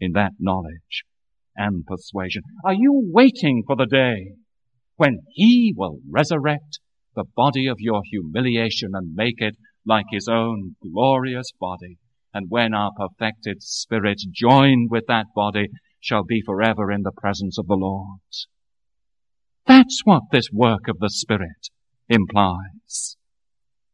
in 0.00 0.10
that 0.14 0.32
knowledge 0.40 1.04
and 1.54 1.86
persuasion? 1.86 2.42
Are 2.64 2.74
you 2.74 3.08
waiting 3.12 3.62
for 3.64 3.76
the 3.76 3.86
day 3.86 4.32
when 5.00 5.18
he 5.30 5.72
will 5.74 5.96
resurrect 6.10 6.78
the 7.16 7.24
body 7.34 7.66
of 7.66 7.78
your 7.78 8.02
humiliation 8.10 8.90
and 8.92 9.14
make 9.14 9.36
it 9.38 9.56
like 9.86 10.04
his 10.10 10.28
own 10.30 10.76
glorious 10.82 11.46
body. 11.58 11.96
And 12.34 12.50
when 12.50 12.74
our 12.74 12.90
perfected 12.94 13.62
spirit 13.62 14.20
joined 14.30 14.90
with 14.90 15.04
that 15.08 15.24
body 15.34 15.68
shall 16.00 16.22
be 16.22 16.42
forever 16.44 16.92
in 16.92 17.00
the 17.00 17.12
presence 17.16 17.56
of 17.58 17.66
the 17.66 17.76
Lord. 17.76 18.20
That's 19.66 20.02
what 20.04 20.24
this 20.32 20.48
work 20.52 20.86
of 20.86 20.98
the 20.98 21.08
Spirit 21.08 21.70
implies. 22.10 23.16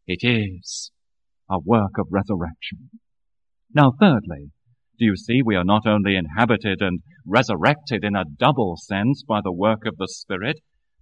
It 0.09 0.29
is 0.29 0.91
a 1.49 1.61
work 1.65 1.99
of 2.01 2.09
resurrection. 2.11 2.91
Now 3.73 3.93
thirdly, 4.01 4.51
do 4.99 5.05
you 5.05 5.15
see 5.17 5.41
we 5.41 5.55
are 5.55 5.65
not 5.65 5.87
only 5.87 6.17
inhabited 6.17 6.79
and 6.81 6.99
resurrected 7.25 8.03
in 8.03 8.17
a 8.17 8.25
double 8.25 8.75
sense 8.77 9.23
by 9.23 9.41
the 9.45 9.53
work 9.53 9.87
of 9.87 9.99
the 9.99 10.09
Spirit, 10.11 10.57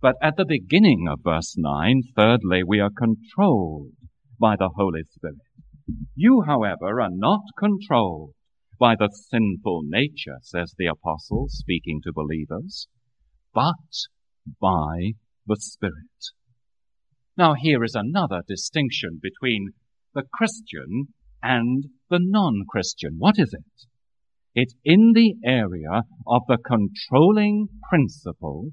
but 0.04 0.16
at 0.20 0.36
the 0.36 0.44
beginning 0.46 1.06
of 1.08 1.20
verse 1.24 1.54
9, 1.56 2.02
thirdly, 2.14 2.60
we 2.62 2.78
are 2.78 2.90
controlled 2.90 3.92
by 4.38 4.54
the 4.54 4.68
Holy 4.76 5.00
Spirit. 5.08 5.38
You, 6.14 6.42
however, 6.46 7.00
are 7.00 7.08
not 7.10 7.40
controlled 7.58 8.34
by 8.78 8.96
the 8.96 9.08
sinful 9.08 9.80
nature, 9.84 10.40
says 10.42 10.74
the 10.76 10.88
apostle, 10.88 11.46
speaking 11.48 12.02
to 12.04 12.12
believers, 12.14 12.86
but 13.54 13.72
by 14.60 15.14
the 15.46 15.56
Spirit. 15.58 15.94
Now 17.38 17.54
here 17.54 17.82
is 17.82 17.94
another 17.94 18.42
distinction 18.46 19.20
between 19.22 19.70
the 20.14 20.24
Christian 20.34 21.14
and 21.42 21.86
the 22.10 22.20
non-Christian. 22.20 23.14
What 23.16 23.36
is 23.38 23.54
it? 23.54 23.86
It's 24.54 24.74
in 24.84 25.14
the 25.14 25.36
area 25.42 26.02
of 26.26 26.42
the 26.46 26.58
controlling 26.58 27.68
principle 27.88 28.72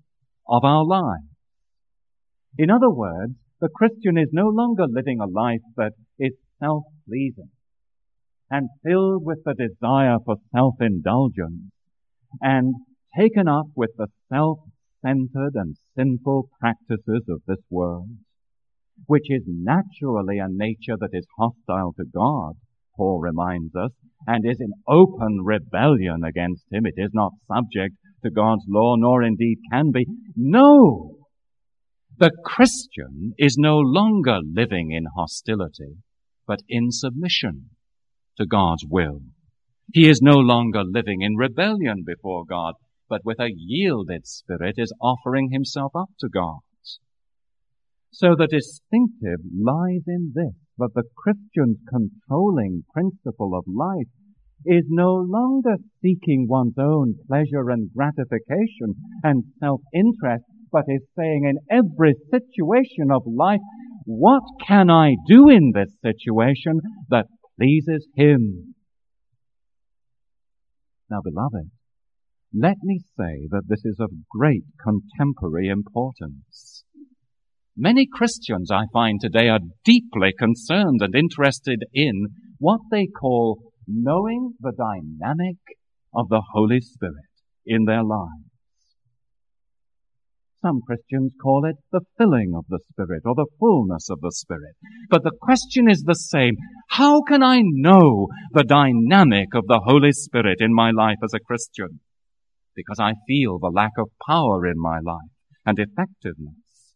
of 0.51 0.65
our 0.65 0.85
lives. 0.85 1.23
In 2.57 2.69
other 2.69 2.89
words, 2.89 3.33
the 3.61 3.69
Christian 3.73 4.17
is 4.17 4.27
no 4.33 4.47
longer 4.47 4.85
living 4.87 5.19
a 5.21 5.25
life 5.25 5.61
that 5.77 5.93
is 6.19 6.33
self-pleasing 6.59 7.51
and 8.49 8.67
filled 8.83 9.23
with 9.23 9.39
the 9.45 9.53
desire 9.53 10.17
for 10.25 10.35
self-indulgence 10.53 11.71
and 12.41 12.75
taken 13.17 13.47
up 13.47 13.67
with 13.75 13.91
the 13.97 14.07
self-centered 14.29 15.53
and 15.55 15.77
sinful 15.95 16.49
practices 16.59 17.23
of 17.29 17.41
this 17.47 17.63
world, 17.69 18.09
which 19.05 19.25
is 19.29 19.43
naturally 19.47 20.37
a 20.39 20.47
nature 20.49 20.97
that 20.99 21.13
is 21.13 21.25
hostile 21.37 21.93
to 21.97 22.03
God, 22.13 22.55
Paul 22.97 23.21
reminds 23.21 23.73
us, 23.73 23.91
and 24.27 24.45
is 24.45 24.57
in 24.59 24.73
open 24.87 25.39
rebellion 25.43 26.23
against 26.27 26.63
Him. 26.71 26.85
It 26.85 26.95
is 26.97 27.11
not 27.13 27.31
subject 27.47 27.95
to 28.23 28.31
God's 28.31 28.65
law, 28.67 28.95
nor 28.97 29.23
indeed 29.23 29.59
can 29.71 29.91
be. 29.91 30.05
No! 30.35 31.17
The 32.17 32.31
Christian 32.45 33.33
is 33.37 33.57
no 33.57 33.77
longer 33.77 34.39
living 34.43 34.91
in 34.91 35.05
hostility, 35.15 35.97
but 36.45 36.59
in 36.67 36.91
submission 36.91 37.69
to 38.37 38.45
God's 38.45 38.85
will. 38.87 39.21
He 39.93 40.07
is 40.07 40.21
no 40.21 40.37
longer 40.37 40.83
living 40.83 41.21
in 41.21 41.35
rebellion 41.35 42.03
before 42.05 42.45
God, 42.45 42.75
but 43.09 43.25
with 43.25 43.39
a 43.39 43.51
yielded 43.53 44.25
spirit 44.27 44.75
is 44.77 44.93
offering 45.01 45.49
himself 45.51 45.91
up 45.95 46.09
to 46.19 46.29
God. 46.29 46.59
So 48.11 48.35
the 48.35 48.47
distinctive 48.47 49.39
lies 49.57 50.03
in 50.05 50.33
this, 50.35 50.53
that 50.77 50.93
the 50.93 51.03
Christian's 51.17 51.79
controlling 51.89 52.83
principle 52.93 53.55
of 53.55 53.63
life 53.67 54.09
is 54.65 54.85
no 54.89 55.13
longer 55.13 55.75
seeking 56.01 56.47
one's 56.47 56.77
own 56.77 57.15
pleasure 57.27 57.69
and 57.69 57.89
gratification 57.95 58.95
and 59.23 59.43
self-interest, 59.59 60.43
but 60.71 60.83
is 60.87 61.01
saying 61.17 61.43
in 61.45 61.57
every 61.69 62.13
situation 62.29 63.11
of 63.11 63.23
life, 63.25 63.59
what 64.05 64.43
can 64.65 64.89
I 64.89 65.15
do 65.27 65.49
in 65.49 65.71
this 65.73 65.93
situation 66.01 66.79
that 67.09 67.25
pleases 67.59 68.07
Him? 68.15 68.75
Now, 71.09 71.19
beloved, 71.23 71.69
let 72.53 72.77
me 72.83 72.99
say 73.17 73.47
that 73.49 73.63
this 73.67 73.83
is 73.85 73.97
of 73.99 74.11
great 74.29 74.63
contemporary 74.81 75.67
importance. 75.67 76.83
Many 77.77 78.07
Christians 78.11 78.69
I 78.71 78.83
find 78.91 79.19
today 79.19 79.47
are 79.47 79.59
deeply 79.85 80.33
concerned 80.37 80.99
and 81.01 81.15
interested 81.15 81.83
in 81.93 82.27
what 82.59 82.81
they 82.91 83.07
call 83.07 83.70
knowing 83.87 84.53
the 84.59 84.71
dynamic 84.71 85.57
of 86.13 86.29
the 86.29 86.41
Holy 86.53 86.79
Spirit 86.79 87.31
in 87.65 87.85
their 87.85 88.03
lives. 88.03 88.51
Some 90.61 90.81
Christians 90.85 91.33
call 91.41 91.65
it 91.65 91.77
the 91.91 92.01
filling 92.17 92.53
of 92.55 92.65
the 92.69 92.79
Spirit 92.91 93.23
or 93.25 93.33
the 93.33 93.49
fullness 93.59 94.09
of 94.11 94.21
the 94.21 94.31
Spirit. 94.31 94.75
But 95.09 95.23
the 95.23 95.35
question 95.41 95.89
is 95.89 96.03
the 96.03 96.13
same. 96.13 96.55
How 96.89 97.23
can 97.23 97.41
I 97.41 97.61
know 97.63 98.27
the 98.53 98.63
dynamic 98.63 99.55
of 99.55 99.65
the 99.65 99.81
Holy 99.83 100.11
Spirit 100.11 100.57
in 100.59 100.71
my 100.71 100.91
life 100.91 101.17
as 101.23 101.33
a 101.33 101.39
Christian? 101.39 101.99
Because 102.75 102.99
I 102.99 103.13
feel 103.27 103.57
the 103.57 103.71
lack 103.73 103.93
of 103.97 104.11
power 104.27 104.67
in 104.67 104.77
my 104.77 104.99
life 105.03 105.31
and 105.65 105.79
effectiveness. 105.79 106.93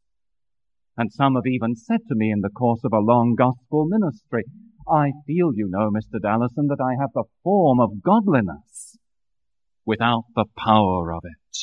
And 0.96 1.12
some 1.12 1.34
have 1.34 1.48
even 1.48 1.76
said 1.76 2.02
to 2.08 2.16
me 2.16 2.32
in 2.32 2.42
the 2.42 2.50
course 2.50 2.82
of 2.86 2.94
a 2.94 3.00
long 3.00 3.36
gospel 3.36 3.86
ministry, 3.88 4.44
I 4.88 5.12
feel, 5.26 5.52
you 5.56 5.68
know, 5.70 5.90
Mr. 5.90 6.20
Dallison, 6.22 6.68
that 6.68 6.82
I 6.82 7.00
have 7.02 7.12
the 7.14 7.24
form 7.44 7.80
of 7.80 8.04
godliness 8.04 8.98
without 9.86 10.26
the 10.36 10.46
power 10.58 11.12
of 11.12 11.24
it. 11.24 11.58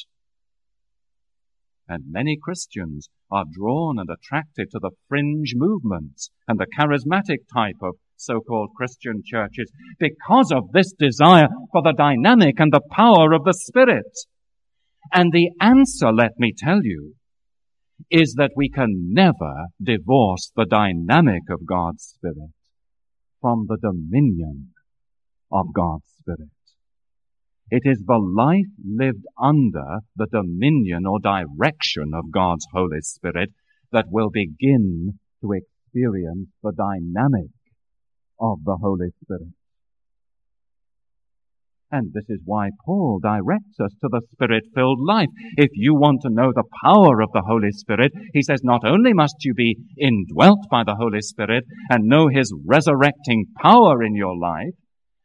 And 1.88 2.04
many 2.10 2.38
Christians 2.40 3.08
are 3.30 3.44
drawn 3.50 3.98
and 3.98 4.08
attracted 4.10 4.70
to 4.70 4.78
the 4.80 4.90
fringe 5.08 5.52
movements 5.54 6.30
and 6.48 6.58
the 6.58 6.66
charismatic 6.66 7.38
type 7.52 7.76
of 7.82 7.94
so-called 8.16 8.70
Christian 8.76 9.22
churches 9.24 9.70
because 9.98 10.52
of 10.52 10.72
this 10.72 10.92
desire 10.92 11.48
for 11.72 11.82
the 11.82 11.94
dynamic 11.96 12.58
and 12.58 12.72
the 12.72 12.80
power 12.90 13.32
of 13.32 13.44
the 13.44 13.52
Spirit. 13.52 14.06
And 15.12 15.32
the 15.32 15.50
answer, 15.60 16.12
let 16.12 16.38
me 16.38 16.52
tell 16.56 16.80
you, 16.82 17.14
is 18.10 18.34
that 18.36 18.52
we 18.56 18.68
can 18.68 19.12
never 19.12 19.66
divorce 19.82 20.50
the 20.56 20.64
dynamic 20.64 21.42
of 21.50 21.66
God's 21.66 22.16
Spirit 22.16 22.52
from 23.42 23.66
the 23.68 23.76
dominion 23.76 24.68
of 25.50 25.66
God's 25.74 26.06
Spirit. 26.20 26.48
It 27.70 27.82
is 27.84 28.02
the 28.06 28.18
life 28.18 28.72
lived 28.84 29.24
under 29.38 30.00
the 30.16 30.26
dominion 30.30 31.04
or 31.06 31.18
direction 31.18 32.12
of 32.14 32.30
God's 32.30 32.66
Holy 32.72 33.00
Spirit 33.00 33.50
that 33.90 34.06
will 34.08 34.30
begin 34.30 35.18
to 35.42 35.52
experience 35.52 36.48
the 36.62 36.72
dynamic 36.72 37.50
of 38.40 38.64
the 38.64 38.78
Holy 38.80 39.08
Spirit. 39.22 39.54
And 41.94 42.10
this 42.14 42.24
is 42.30 42.40
why 42.46 42.70
Paul 42.86 43.20
directs 43.22 43.78
us 43.78 43.92
to 44.00 44.08
the 44.10 44.22
Spirit-filled 44.32 45.00
life. 45.06 45.28
If 45.58 45.68
you 45.74 45.94
want 45.94 46.22
to 46.22 46.30
know 46.32 46.50
the 46.50 46.64
power 46.82 47.20
of 47.20 47.28
the 47.34 47.42
Holy 47.46 47.70
Spirit, 47.70 48.12
he 48.32 48.42
says 48.42 48.60
not 48.64 48.80
only 48.82 49.12
must 49.12 49.36
you 49.40 49.52
be 49.52 49.76
indwelt 49.98 50.60
by 50.70 50.84
the 50.86 50.96
Holy 50.98 51.20
Spirit 51.20 51.64
and 51.90 52.04
know 52.04 52.28
His 52.28 52.50
resurrecting 52.66 53.44
power 53.60 54.02
in 54.02 54.16
your 54.16 54.34
life, 54.34 54.72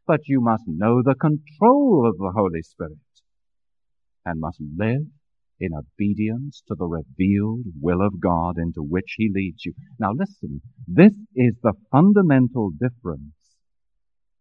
but 0.06 0.20
you 0.28 0.42
must 0.42 0.64
know 0.68 1.02
the 1.02 1.16
control 1.16 2.06
of 2.06 2.18
the 2.18 2.34
Holy 2.36 2.62
Spirit 2.62 3.00
and 4.26 4.42
must 4.42 4.60
live 4.78 5.08
in 5.62 5.72
obedience 5.74 6.62
to 6.68 6.76
the 6.78 6.86
revealed 6.86 7.64
will 7.80 8.06
of 8.06 8.20
God 8.20 8.58
into 8.58 8.84
which 8.84 9.16
He 9.16 9.32
leads 9.34 9.64
you. 9.64 9.72
Now 10.00 10.12
listen, 10.14 10.62
this 10.86 11.14
is 11.34 11.54
the 11.64 11.74
fundamental 11.94 12.72
difference 12.72 13.56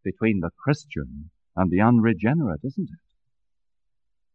between 0.03 0.41
the 0.41 0.51
Christian 0.59 1.31
and 1.57 1.71
the 1.71 1.81
unregenerate, 1.81 2.61
isn't 2.64 2.88
it? 2.90 3.07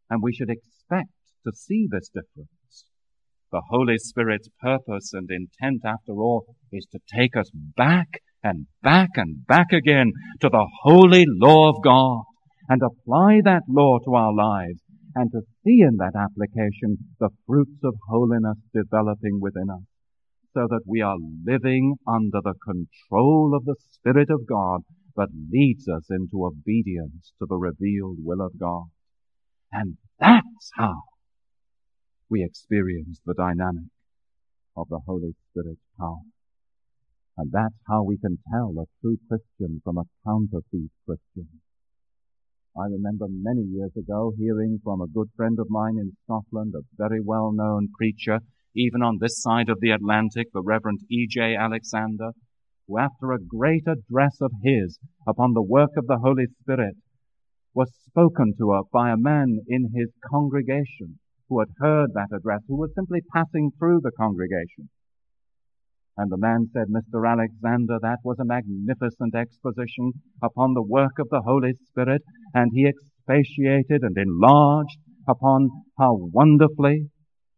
And 0.09 0.21
we 0.21 0.33
should 0.33 0.49
expect 0.49 1.11
to 1.45 1.51
see 1.53 1.87
this 1.89 2.09
difference. 2.09 2.85
The 3.51 3.61
Holy 3.69 3.97
Spirit's 3.97 4.49
purpose 4.61 5.11
and 5.13 5.29
intent, 5.29 5.81
after 5.85 6.13
all, 6.13 6.45
is 6.71 6.87
to 6.91 6.99
take 7.13 7.35
us 7.35 7.49
back 7.53 8.07
and 8.43 8.67
back 8.81 9.09
and 9.15 9.45
back 9.45 9.71
again 9.71 10.11
to 10.39 10.49
the 10.49 10.65
holy 10.83 11.25
law 11.27 11.69
of 11.69 11.83
God 11.83 12.23
and 12.69 12.81
apply 12.81 13.41
that 13.43 13.63
law 13.67 13.99
to 13.99 14.13
our 14.13 14.33
lives 14.33 14.79
and 15.15 15.29
to 15.31 15.41
see 15.63 15.81
in 15.81 15.97
that 15.97 16.15
application 16.15 16.97
the 17.19 17.29
fruits 17.45 17.79
of 17.83 17.93
holiness 18.09 18.57
developing 18.73 19.39
within 19.41 19.69
us 19.69 19.83
so 20.53 20.67
that 20.69 20.81
we 20.85 21.01
are 21.01 21.17
living 21.45 21.95
under 22.07 22.39
the 22.43 22.55
control 22.63 23.53
of 23.55 23.65
the 23.65 23.75
Spirit 23.91 24.29
of 24.29 24.47
God 24.47 24.81
but 25.15 25.29
leads 25.51 25.87
us 25.87 26.09
into 26.09 26.45
obedience 26.45 27.33
to 27.39 27.45
the 27.47 27.57
revealed 27.57 28.17
will 28.19 28.41
of 28.41 28.57
God. 28.59 28.85
And 29.71 29.97
that's 30.19 30.71
how 30.75 31.03
we 32.29 32.43
experience 32.43 33.19
the 33.25 33.33
dynamic 33.33 33.91
of 34.75 34.87
the 34.89 34.99
Holy 35.05 35.35
Spirit's 35.49 35.81
power. 35.99 36.23
And 37.37 37.51
that's 37.51 37.81
how 37.87 38.03
we 38.03 38.17
can 38.17 38.37
tell 38.51 38.73
a 38.77 38.85
true 39.01 39.17
Christian 39.27 39.81
from 39.83 39.97
a 39.97 40.03
counterfeit 40.25 40.91
Christian. 41.05 41.47
I 42.77 42.85
remember 42.85 43.27
many 43.29 43.63
years 43.63 43.91
ago 43.97 44.31
hearing 44.37 44.79
from 44.83 45.01
a 45.01 45.07
good 45.07 45.27
friend 45.35 45.57
of 45.59 45.69
mine 45.69 45.97
in 45.97 46.15
Scotland, 46.23 46.73
a 46.75 46.83
very 46.97 47.19
well-known 47.19 47.89
preacher, 47.97 48.39
even 48.75 49.01
on 49.01 49.17
this 49.19 49.41
side 49.41 49.69
of 49.69 49.79
the 49.81 49.91
Atlantic, 49.91 50.47
the 50.53 50.61
Reverend 50.61 51.01
E.J. 51.09 51.55
Alexander, 51.55 52.31
who 52.87 52.99
after 52.99 53.31
a 53.31 53.39
great 53.39 53.83
address 53.87 54.41
of 54.41 54.51
his 54.63 54.99
upon 55.25 55.53
the 55.53 55.61
work 55.61 55.91
of 55.95 56.07
the 56.07 56.17
Holy 56.17 56.45
Spirit 56.59 56.97
was 57.73 57.89
spoken 58.05 58.53
to 58.57 58.71
her 58.71 58.81
by 58.91 59.11
a 59.11 59.17
man 59.17 59.59
in 59.67 59.91
his 59.95 60.09
congregation 60.29 61.17
who 61.47 61.59
had 61.59 61.69
heard 61.79 62.09
that 62.13 62.35
address, 62.35 62.59
who 62.67 62.75
was 62.75 62.93
simply 62.93 63.19
passing 63.33 63.71
through 63.79 64.01
the 64.01 64.11
congregation. 64.11 64.89
And 66.17 66.29
the 66.29 66.37
man 66.37 66.69
said, 66.73 66.87
Mr. 66.89 67.25
Alexander, 67.25 67.97
that 68.01 68.19
was 68.25 68.37
a 68.39 68.45
magnificent 68.45 69.35
exposition 69.35 70.11
upon 70.43 70.73
the 70.73 70.83
work 70.83 71.17
of 71.17 71.29
the 71.29 71.41
Holy 71.45 71.73
Spirit, 71.87 72.23
and 72.53 72.71
he 72.73 72.85
expatiated 72.85 74.03
and 74.03 74.17
enlarged 74.17 74.97
upon 75.29 75.69
how 75.97 76.17
wonderfully 76.33 77.09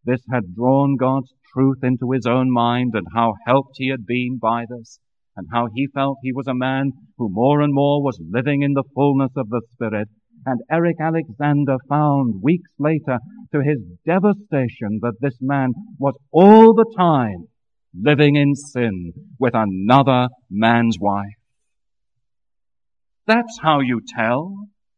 this 0.05 0.21
had 0.31 0.53
drawn 0.53 0.95
God's 0.95 1.33
truth 1.53 1.83
into 1.83 2.12
his 2.12 2.27
own 2.27 2.51
mind 2.51 2.91
and 2.93 3.07
how 3.15 3.33
helped 3.47 3.75
he 3.77 3.89
had 3.89 4.05
been 4.05 4.38
by 4.39 4.65
this 4.69 4.99
and 5.36 5.48
how 5.52 5.67
he 5.74 5.88
felt 5.93 6.17
he 6.22 6.32
was 6.34 6.48
a 6.48 6.54
man 6.54 6.91
who 7.17 7.28
more 7.32 7.62
and 7.62 7.74
more 7.74 8.04
was 8.04 8.19
living 8.30 8.62
in 8.62 8.74
the 8.74 8.84
fullness 8.96 9.32
of 9.36 9.50
the 9.50 9.62
Spirit. 9.74 10.08
And 10.46 10.60
Eric 10.69 10.98
Alexander 11.00 11.78
found 11.88 12.41
weeks 12.41 12.69
later 12.78 13.17
to 13.54 13.62
his 13.62 13.80
devastation 14.06 15.00
that 15.02 15.13
this 15.22 15.38
man 15.39 15.69
was 15.98 16.15
all 16.32 16.74
the 16.74 16.91
time 16.98 17.48
living 17.96 18.36
in 18.36 18.56
sin 18.56 19.13
with 19.39 19.54
another 19.56 20.28
man's 20.50 20.98
wife. 21.00 21.39
That's 23.26 23.60
how 23.62 23.80
you 23.80 24.02
tell 24.15 24.54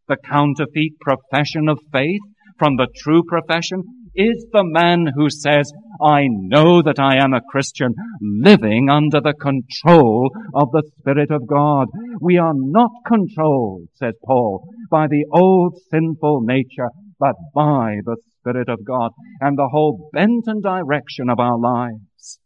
the 0.08 0.18
counterfeit 0.18 1.00
profession 1.00 1.68
of 1.70 1.80
faith 1.92 2.22
from 2.58 2.78
the 2.78 2.88
true 3.04 3.24
profession 3.28 3.84
is 4.16 4.46
the 4.52 4.64
man 4.64 5.08
who 5.16 5.30
says, 5.30 5.72
I 6.02 6.28
know 6.28 6.82
that 6.82 7.00
I 7.00 7.24
am 7.24 7.34
a 7.34 7.42
Christian 7.50 7.94
living 8.22 8.90
under 8.90 9.22
the 9.22 9.34
control 9.34 10.30
of 10.54 10.72
the 10.72 10.84
Spirit 10.98 11.32
of 11.32 11.48
God. 11.48 11.88
We 12.20 12.38
are 12.38 12.54
not 12.56 12.92
controlled, 13.06 13.90
says 13.96 14.14
Paul, 14.26 14.68
by 14.90 15.08
the 15.08 15.26
old 15.32 15.78
sinful 15.92 16.42
nature, 16.42 16.90
but 17.20 17.36
by 17.54 17.98
the 18.04 18.18
Spirit 18.40 18.70
of 18.70 18.86
God. 18.86 19.12
And 19.40 19.58
the 19.58 19.70
whole 19.72 20.10
bent 20.14 20.44
and 20.48 20.62
direction 20.62 21.30
of 21.30 21.40
our 21.40 21.60
lives 21.60 22.40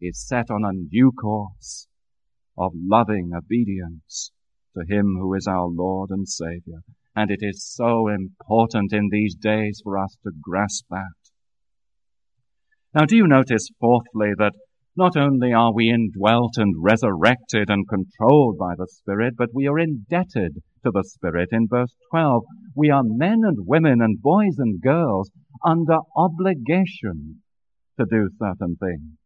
is 0.00 0.26
set 0.26 0.50
on 0.50 0.64
a 0.64 0.72
new 0.72 1.12
course 1.12 1.88
of 2.56 2.72
loving 2.74 3.30
obedience 3.36 4.32
to 4.76 4.84
Him 4.88 5.16
who 5.18 5.34
is 5.34 5.46
our 5.46 5.66
Lord 5.66 6.10
and 6.10 6.28
Savior. 6.28 6.82
And 7.18 7.32
it 7.32 7.40
is 7.40 7.68
so 7.74 8.06
important 8.06 8.92
in 8.92 9.08
these 9.10 9.34
days 9.34 9.80
for 9.82 9.98
us 9.98 10.16
to 10.22 10.30
grasp 10.40 10.84
that. 10.88 11.18
Now 12.94 13.06
do 13.06 13.16
you 13.16 13.26
notice 13.26 13.68
fourthly 13.80 14.34
that 14.38 14.52
not 14.96 15.16
only 15.16 15.52
are 15.52 15.74
we 15.74 15.90
indwelt 15.90 16.52
and 16.58 16.76
resurrected 16.78 17.70
and 17.70 17.88
controlled 17.88 18.56
by 18.56 18.74
the 18.76 18.86
Spirit, 18.86 19.34
but 19.36 19.48
we 19.52 19.66
are 19.66 19.80
indebted 19.80 20.62
to 20.84 20.92
the 20.92 21.02
Spirit. 21.02 21.48
In 21.50 21.66
verse 21.68 21.92
12, 22.12 22.44
we 22.76 22.88
are 22.88 23.02
men 23.04 23.40
and 23.42 23.66
women 23.66 24.00
and 24.00 24.22
boys 24.22 24.54
and 24.56 24.80
girls 24.80 25.28
under 25.66 25.98
obligation 26.16 27.42
to 27.98 28.06
do 28.08 28.30
certain 28.38 28.76
things. 28.76 29.18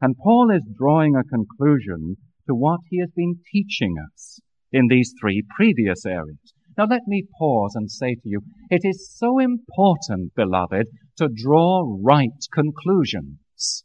And 0.00 0.14
Paul 0.22 0.52
is 0.54 0.62
drawing 0.78 1.16
a 1.16 1.24
conclusion 1.24 2.16
to 2.46 2.54
what 2.54 2.78
he 2.90 3.00
has 3.00 3.10
been 3.10 3.40
teaching 3.52 3.96
us 4.14 4.38
in 4.70 4.86
these 4.86 5.12
three 5.20 5.42
previous 5.56 6.06
areas. 6.06 6.52
Now 6.76 6.86
let 6.90 7.02
me 7.06 7.24
pause 7.38 7.72
and 7.74 7.90
say 7.90 8.14
to 8.14 8.28
you, 8.28 8.40
it 8.70 8.82
is 8.84 9.10
so 9.16 9.38
important, 9.38 10.34
beloved, 10.34 10.86
to 11.18 11.28
draw 11.34 11.98
right 12.02 12.30
conclusions. 12.52 13.84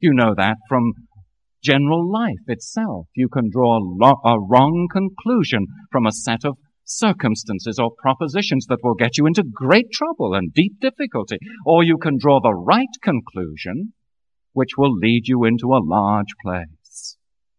You 0.00 0.12
know 0.14 0.34
that 0.36 0.56
from 0.68 0.92
general 1.62 2.10
life 2.10 2.44
itself. 2.46 3.06
You 3.14 3.28
can 3.28 3.50
draw 3.50 3.78
a 4.24 4.40
wrong 4.40 4.88
conclusion 4.90 5.66
from 5.92 6.06
a 6.06 6.12
set 6.12 6.44
of 6.44 6.56
circumstances 6.84 7.78
or 7.78 7.92
propositions 8.02 8.66
that 8.68 8.78
will 8.82 8.94
get 8.94 9.16
you 9.16 9.26
into 9.26 9.44
great 9.44 9.92
trouble 9.92 10.34
and 10.34 10.52
deep 10.52 10.80
difficulty. 10.80 11.38
Or 11.64 11.84
you 11.84 11.98
can 11.98 12.18
draw 12.18 12.40
the 12.40 12.54
right 12.54 12.88
conclusion, 13.02 13.92
which 14.52 14.70
will 14.76 14.92
lead 14.92 15.28
you 15.28 15.44
into 15.44 15.68
a 15.68 15.84
large 15.84 16.34
place. 16.44 16.79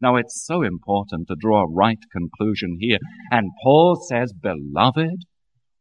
Now 0.02 0.16
it's 0.16 0.44
so 0.46 0.64
important 0.64 1.28
to 1.28 1.36
draw 1.40 1.64
a 1.64 1.72
right 1.72 2.00
conclusion 2.12 2.78
here. 2.80 2.98
And 3.30 3.52
Paul 3.64 3.96
says, 4.10 4.34
beloved, 4.34 5.26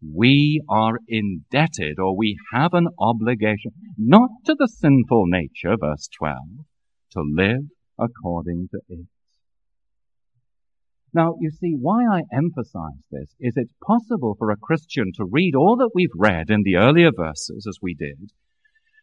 we 0.03 0.63
are 0.69 0.99
indebted 1.09 1.99
or 1.99 2.17
we 2.17 2.37
have 2.53 2.75
an 2.75 2.89
obligation, 2.99 3.73
not 3.99 4.31
to 4.47 4.55
the 4.59 4.69
sinful 4.69 5.25
nature, 5.27 5.77
verse 5.79 6.09
12, 6.19 6.37
to 7.13 7.23
live 7.23 7.65
according 7.99 8.69
to 8.73 8.81
it. 8.89 9.07
Now, 11.13 11.35
you 11.41 11.51
see, 11.51 11.75
why 11.79 12.05
I 12.05 12.23
emphasize 12.33 13.03
this 13.11 13.35
is 13.41 13.55
it's 13.57 13.75
possible 13.85 14.37
for 14.39 14.51
a 14.51 14.57
Christian 14.57 15.11
to 15.17 15.25
read 15.29 15.55
all 15.57 15.77
that 15.77 15.91
we've 15.93 16.09
read 16.17 16.51
in 16.51 16.63
the 16.63 16.77
earlier 16.77 17.11
verses 17.15 17.67
as 17.69 17.79
we 17.83 17.95
did, 17.95 18.31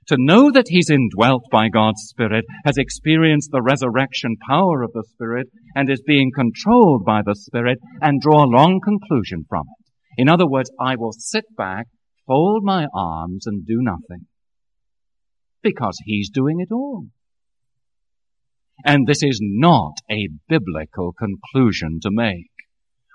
to 0.07 0.15
know 0.17 0.51
that 0.51 0.67
he's 0.67 0.89
indwelt 0.89 1.43
by 1.51 1.69
God's 1.69 2.01
Spirit, 2.07 2.45
has 2.65 2.77
experienced 2.77 3.49
the 3.51 3.61
resurrection 3.61 4.35
power 4.49 4.81
of 4.83 4.91
the 4.93 5.03
Spirit, 5.13 5.47
and 5.75 5.89
is 5.89 6.01
being 6.05 6.31
controlled 6.33 7.05
by 7.05 7.21
the 7.25 7.35
Spirit, 7.35 7.79
and 8.01 8.21
draw 8.21 8.43
a 8.43 8.53
long 8.57 8.79
conclusion 8.83 9.45
from 9.47 9.65
it. 9.79 10.21
In 10.21 10.29
other 10.29 10.47
words, 10.47 10.71
I 10.79 10.95
will 10.95 11.11
sit 11.11 11.45
back, 11.55 11.87
fold 12.25 12.63
my 12.63 12.87
arms, 12.95 13.45
and 13.45 13.65
do 13.65 13.77
nothing. 13.79 14.25
Because 15.61 15.97
He's 16.05 16.29
doing 16.29 16.59
it 16.59 16.71
all. 16.71 17.07
And 18.85 19.07
this 19.07 19.23
is 19.23 19.39
not 19.41 19.93
a 20.09 20.29
biblical 20.47 21.13
conclusion 21.13 21.99
to 22.03 22.09
make. 22.11 22.51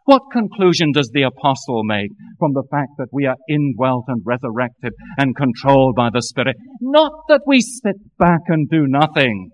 What 0.05 0.23
conclusion 0.33 0.93
does 0.93 1.11
the 1.13 1.23
apostle 1.23 1.83
make 1.85 2.11
from 2.39 2.53
the 2.53 2.65
fact 2.71 2.93
that 2.99 3.09
we 3.13 3.27
are 3.27 3.37
indwelt 3.49 4.05
and 4.09 4.23
resurrected 4.25 4.93
and 5.17 5.37
controlled 5.37 5.95
by 5.95 6.11
the 6.13 6.23
Spirit? 6.23 6.57
Not 6.81 7.13
that 7.29 7.43
we 7.47 7.61
sit 7.61 7.97
back 8.19 8.41
and 8.49 8.69
do 8.69 8.87
nothing, 8.87 9.51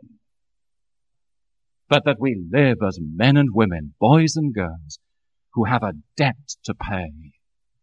but 1.89 2.05
that 2.07 2.17
we 2.19 2.43
live 2.51 2.79
as 2.87 2.99
men 3.01 3.37
and 3.37 3.51
women, 3.53 3.95
boys 4.01 4.35
and 4.37 4.55
girls, 4.55 4.99
who 5.53 5.65
have 5.65 5.83
a 5.83 5.93
debt 6.17 6.37
to 6.65 6.75
pay 6.75 7.33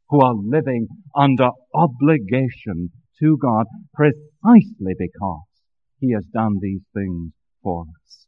who 0.10 0.22
are 0.22 0.36
living 0.36 0.88
under 1.16 1.50
obligation 1.74 2.92
to 3.20 3.38
God 3.42 3.66
precisely 3.94 4.94
because 4.98 5.46
He 6.00 6.14
has 6.14 6.26
done 6.34 6.58
these 6.62 6.82
things 6.94 7.32
for 7.64 7.84
us. 7.84 8.25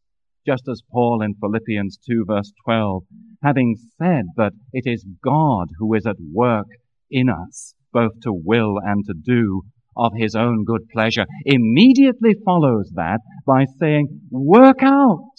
Just 0.48 0.64
as 0.70 0.82
Paul 0.92 1.22
in 1.22 1.36
Philippians 1.36 2.00
2 2.10 2.24
verse 2.26 2.54
12, 2.64 3.04
having 3.44 3.76
said 3.98 4.26
that 4.38 4.54
it 4.72 4.84
is 4.86 5.06
God 5.22 5.68
who 5.78 5.94
is 5.94 6.06
at 6.06 6.16
work 6.34 6.68
in 7.12 7.28
us, 7.30 7.74
both 7.92 8.14
to 8.24 8.32
will 8.32 8.78
and 8.82 9.04
to 9.06 9.14
do 9.14 9.64
of 9.98 10.14
his 10.16 10.36
own 10.36 10.64
good 10.64 10.88
pleasure, 10.94 11.26
immediately 11.46 12.34
follows 12.46 12.92
that 12.96 13.20
by 13.46 13.66
saying, 13.80 14.22
work 14.32 14.84
out 14.84 15.34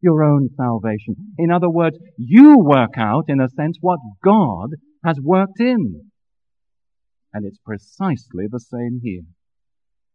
your 0.00 0.24
own 0.24 0.48
salvation. 0.56 1.14
In 1.38 1.52
other 1.52 1.70
words, 1.70 1.96
you 2.16 2.58
work 2.58 2.94
out, 2.96 3.26
in 3.28 3.40
a 3.40 3.48
sense, 3.48 3.76
what 3.80 4.00
God 4.24 4.70
has 5.04 5.18
worked 5.22 5.60
in. 5.60 6.10
And 7.32 7.46
it's 7.46 7.58
precisely 7.64 8.46
the 8.50 8.58
same 8.58 9.00
here. 9.02 9.22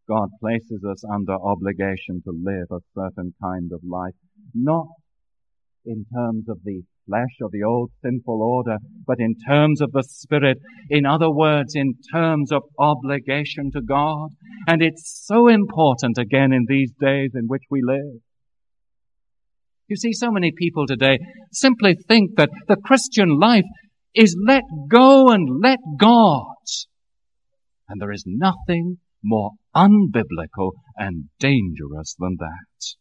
God 0.08 0.30
places 0.40 0.84
us 0.90 1.04
under 1.14 1.34
obligation 1.34 2.22
to 2.24 2.32
live 2.32 2.68
a 2.72 2.80
certain 2.96 3.34
kind 3.42 3.72
of 3.74 3.82
life, 3.84 4.16
not 4.54 4.88
in 5.86 6.06
terms 6.14 6.50
of 6.50 6.60
the 6.64 6.82
flesh 7.08 7.36
or 7.42 7.50
the 7.52 7.64
old 7.64 7.92
sinful 8.04 8.42
order, 8.42 8.78
but 9.06 9.18
in 9.20 9.36
terms 9.48 9.82
of 9.82 9.92
the 9.92 10.04
Spirit. 10.04 10.58
In 10.90 11.06
other 11.06 11.32
words, 11.32 11.74
in 11.76 11.96
terms 12.14 12.52
of 12.52 12.64
obligation 12.78 13.72
to 13.72 13.82
God. 13.82 14.30
And 14.68 14.82
it's 14.82 15.24
so 15.26 15.48
important 15.48 16.18
again 16.18 16.52
in 16.52 16.66
these 16.68 16.92
days 17.00 17.32
in 17.34 17.48
which 17.48 17.64
we 17.70 17.82
live. 17.84 18.22
You 19.88 19.96
see, 19.96 20.12
so 20.12 20.32
many 20.32 20.52
people 20.56 20.86
today 20.86 21.18
simply 21.52 21.96
think 22.08 22.32
that 22.36 22.50
the 22.68 22.76
Christian 22.76 23.40
life 23.40 23.64
is 24.14 24.36
let 24.46 24.64
go 24.90 25.30
and 25.30 25.62
let 25.64 25.80
God. 25.98 26.56
And 27.88 28.02
there 28.02 28.12
is 28.12 28.26
nothing 28.28 28.98
more 29.24 29.52
unbiblical 29.76 30.72
and 30.98 31.26
dangerous 31.40 32.16
than 32.20 32.38
that. 32.40 32.96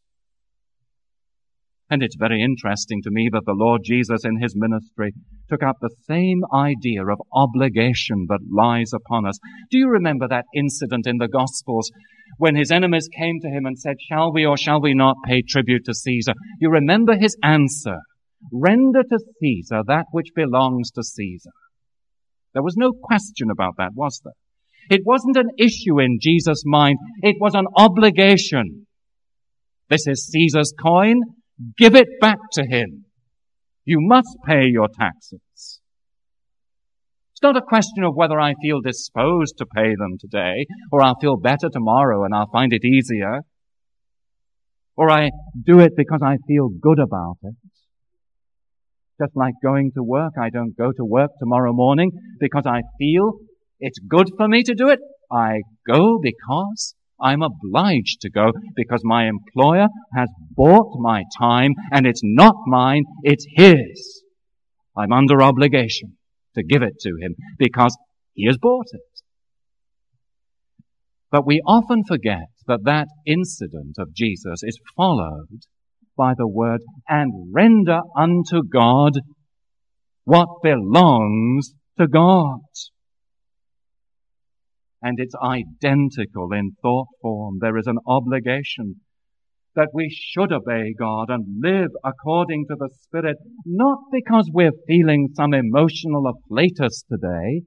And 1.88 2.02
it's 2.02 2.16
very 2.18 2.42
interesting 2.42 3.00
to 3.02 3.10
me 3.12 3.28
that 3.32 3.44
the 3.46 3.54
Lord 3.54 3.82
Jesus 3.84 4.24
in 4.24 4.40
his 4.40 4.54
ministry 4.56 5.12
took 5.48 5.62
up 5.62 5.76
the 5.80 5.94
same 6.08 6.40
idea 6.52 7.06
of 7.06 7.20
obligation 7.32 8.26
that 8.28 8.40
lies 8.52 8.90
upon 8.92 9.24
us. 9.24 9.38
Do 9.70 9.78
you 9.78 9.88
remember 9.88 10.26
that 10.26 10.46
incident 10.52 11.06
in 11.06 11.18
the 11.18 11.28
Gospels 11.28 11.90
when 12.38 12.56
his 12.56 12.72
enemies 12.72 13.08
came 13.16 13.38
to 13.40 13.48
him 13.48 13.66
and 13.66 13.78
said, 13.78 13.96
shall 14.00 14.32
we 14.32 14.44
or 14.44 14.56
shall 14.56 14.80
we 14.80 14.94
not 14.94 15.14
pay 15.26 15.42
tribute 15.48 15.84
to 15.84 15.94
Caesar? 15.94 16.32
You 16.60 16.70
remember 16.70 17.16
his 17.16 17.36
answer. 17.44 17.98
Render 18.52 19.04
to 19.04 19.18
Caesar 19.40 19.82
that 19.86 20.06
which 20.10 20.30
belongs 20.34 20.90
to 20.90 21.04
Caesar. 21.04 21.50
There 22.52 22.64
was 22.64 22.76
no 22.76 22.90
question 22.90 23.48
about 23.50 23.74
that, 23.78 23.92
was 23.94 24.20
there? 24.24 24.32
It 24.90 25.02
wasn't 25.04 25.36
an 25.36 25.50
issue 25.58 26.00
in 26.00 26.18
Jesus' 26.20 26.62
mind. 26.64 26.98
It 27.22 27.36
was 27.40 27.54
an 27.54 27.66
obligation. 27.76 28.86
This 29.88 30.06
is 30.06 30.28
Caesar's 30.32 30.72
coin. 30.80 31.20
Give 31.78 31.94
it 31.94 32.08
back 32.20 32.38
to 32.52 32.64
him. 32.64 33.04
You 33.84 33.98
must 34.00 34.36
pay 34.46 34.66
your 34.66 34.88
taxes. 34.88 35.40
It's 37.36 37.42
not 37.42 37.56
a 37.56 37.62
question 37.62 38.02
of 38.04 38.14
whether 38.14 38.40
I 38.40 38.54
feel 38.62 38.80
disposed 38.80 39.58
to 39.58 39.66
pay 39.66 39.94
them 39.94 40.16
today, 40.18 40.66
or 40.90 41.02
I'll 41.02 41.18
feel 41.20 41.36
better 41.36 41.68
tomorrow 41.70 42.24
and 42.24 42.34
I'll 42.34 42.50
find 42.50 42.72
it 42.72 42.84
easier, 42.84 43.40
or 44.96 45.10
I 45.10 45.30
do 45.64 45.80
it 45.80 45.92
because 45.96 46.20
I 46.24 46.38
feel 46.48 46.68
good 46.68 46.98
about 46.98 47.36
it. 47.42 47.54
Just 49.20 49.36
like 49.36 49.54
going 49.62 49.92
to 49.94 50.02
work, 50.02 50.32
I 50.40 50.50
don't 50.50 50.76
go 50.76 50.92
to 50.92 51.04
work 51.04 51.30
tomorrow 51.38 51.72
morning 51.72 52.10
because 52.40 52.64
I 52.66 52.80
feel 52.98 53.34
it's 53.80 53.98
good 53.98 54.30
for 54.36 54.48
me 54.48 54.62
to 54.64 54.74
do 54.74 54.88
it. 54.88 55.00
I 55.30 55.60
go 55.86 56.18
because 56.22 56.94
I'm 57.20 57.42
obliged 57.42 58.20
to 58.22 58.30
go 58.30 58.52
because 58.74 59.00
my 59.04 59.28
employer 59.28 59.88
has 60.14 60.28
bought 60.54 60.98
my 61.00 61.24
time 61.38 61.72
and 61.92 62.06
it's 62.06 62.20
not 62.22 62.54
mine, 62.66 63.04
it's 63.22 63.46
his. 63.56 64.22
I'm 64.96 65.12
under 65.12 65.42
obligation 65.42 66.16
to 66.54 66.62
give 66.62 66.82
it 66.82 66.98
to 67.00 67.10
him 67.20 67.34
because 67.58 67.96
he 68.34 68.46
has 68.46 68.58
bought 68.58 68.86
it. 68.92 69.00
But 71.30 71.46
we 71.46 71.60
often 71.66 72.02
forget 72.06 72.48
that 72.66 72.84
that 72.84 73.08
incident 73.26 73.96
of 73.98 74.14
Jesus 74.14 74.62
is 74.62 74.78
followed 74.96 75.66
by 76.16 76.32
the 76.36 76.48
word, 76.48 76.80
and 77.08 77.52
render 77.52 78.00
unto 78.16 78.62
God 78.62 79.12
what 80.24 80.48
belongs 80.62 81.72
to 81.98 82.06
God. 82.08 82.60
And 85.06 85.20
it's 85.20 85.36
identical 85.40 86.52
in 86.52 86.72
thought 86.82 87.06
form. 87.22 87.58
There 87.60 87.78
is 87.78 87.86
an 87.86 87.98
obligation 88.08 88.96
that 89.76 89.90
we 89.94 90.10
should 90.10 90.52
obey 90.52 90.94
God 90.98 91.26
and 91.28 91.62
live 91.62 91.90
according 92.04 92.66
to 92.66 92.74
the 92.76 92.88
Spirit, 93.02 93.36
not 93.64 93.98
because 94.10 94.50
we're 94.52 94.72
feeling 94.88 95.28
some 95.36 95.54
emotional 95.54 96.24
afflatus 96.24 97.04
today, 97.08 97.62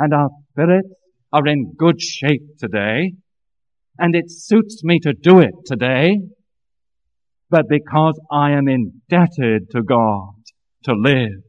and 0.00 0.12
our 0.12 0.30
spirits 0.50 0.88
are 1.32 1.46
in 1.46 1.74
good 1.78 2.02
shape 2.02 2.58
today, 2.58 3.12
and 3.96 4.16
it 4.16 4.24
suits 4.26 4.82
me 4.82 4.98
to 5.04 5.12
do 5.12 5.38
it 5.38 5.54
today, 5.64 6.18
but 7.50 7.68
because 7.68 8.18
I 8.32 8.50
am 8.50 8.66
indebted 8.66 9.70
to 9.70 9.82
God 9.84 10.32
to 10.86 10.92
live 10.92 11.44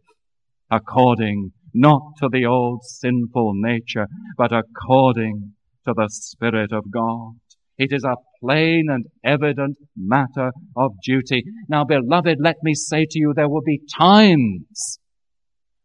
according 0.69 1.53
not 1.73 2.01
to 2.19 2.29
the 2.31 2.45
old 2.45 2.83
sinful 2.83 3.53
nature, 3.55 4.07
but 4.37 4.51
according 4.51 5.53
to 5.85 5.93
the 5.95 6.07
Spirit 6.09 6.71
of 6.71 6.91
God. 6.91 7.33
It 7.77 7.89
is 7.91 8.03
a 8.03 8.15
plain 8.41 8.87
and 8.89 9.05
evident 9.23 9.77
matter 9.95 10.51
of 10.75 10.91
duty. 11.05 11.43
Now, 11.69 11.83
beloved, 11.85 12.37
let 12.39 12.55
me 12.63 12.73
say 12.73 13.05
to 13.09 13.19
you, 13.19 13.33
there 13.35 13.49
will 13.49 13.61
be 13.61 13.81
times 13.97 14.99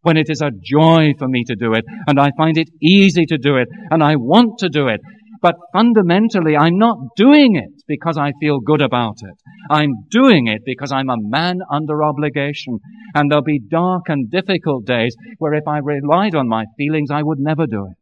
when 0.01 0.17
it 0.17 0.29
is 0.29 0.41
a 0.41 0.51
joy 0.51 1.13
for 1.19 1.29
me 1.29 1.45
to 1.47 1.55
do 1.55 1.75
it, 1.75 1.85
and 2.07 2.19
I 2.19 2.31
find 2.37 2.59
it 2.59 2.69
easy 2.83 3.25
to 3.27 3.39
do 3.39 3.57
it, 3.57 3.69
and 3.91 4.03
I 4.03 4.17
want 4.17 4.59
to 4.59 4.69
do 4.69 4.89
it. 4.89 5.01
But 5.41 5.57
fundamentally, 5.73 6.57
I'm 6.57 6.79
not 6.79 6.97
doing 7.17 7.57
it 7.57 7.82
because 7.93 8.17
I 8.17 8.33
feel 8.41 8.59
good 8.59 8.81
about 8.81 9.17
it. 9.21 9.37
I'm 9.71 9.93
doing 10.11 10.47
it 10.47 10.63
because 10.65 10.93
I'm 10.93 11.11
a 11.11 11.21
man 11.21 11.59
under 11.71 12.03
obligation. 12.03 12.79
And 13.15 13.31
there'll 13.31 13.45
be 13.45 13.61
dark 13.61 14.05
and 14.09 14.31
difficult 14.31 14.87
days 14.87 15.15
where 15.37 15.53
if 15.53 15.69
I 15.69 15.79
relied 15.79 16.35
on 16.35 16.49
my 16.49 16.65
feelings, 16.79 17.11
I 17.11 17.23
would 17.23 17.39
never 17.39 17.67
do 17.67 17.85
it. 17.85 17.99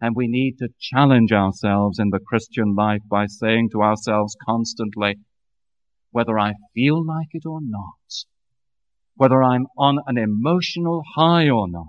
And 0.00 0.16
we 0.16 0.26
need 0.26 0.56
to 0.58 0.68
challenge 0.80 1.30
ourselves 1.30 2.00
in 2.00 2.10
the 2.10 2.18
Christian 2.18 2.74
life 2.74 3.02
by 3.08 3.26
saying 3.26 3.68
to 3.72 3.82
ourselves 3.82 4.34
constantly, 4.44 5.14
whether 6.10 6.36
I 6.36 6.54
feel 6.74 7.06
like 7.06 7.28
it 7.30 7.46
or 7.46 7.60
not, 7.62 8.08
whether 9.14 9.44
I'm 9.44 9.66
on 9.78 9.98
an 10.08 10.18
emotional 10.18 11.02
high 11.16 11.48
or 11.48 11.68
not, 11.68 11.86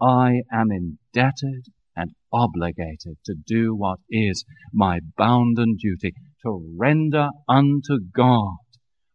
I 0.00 0.40
am 0.50 0.68
indebted 0.70 1.66
and 1.96 2.10
obligated 2.32 3.16
to 3.24 3.34
do 3.46 3.74
what 3.74 3.98
is 4.10 4.44
my 4.72 5.00
bounden 5.16 5.76
duty, 5.80 6.12
to 6.44 6.74
render 6.78 7.28
unto 7.48 7.98
God 8.14 8.56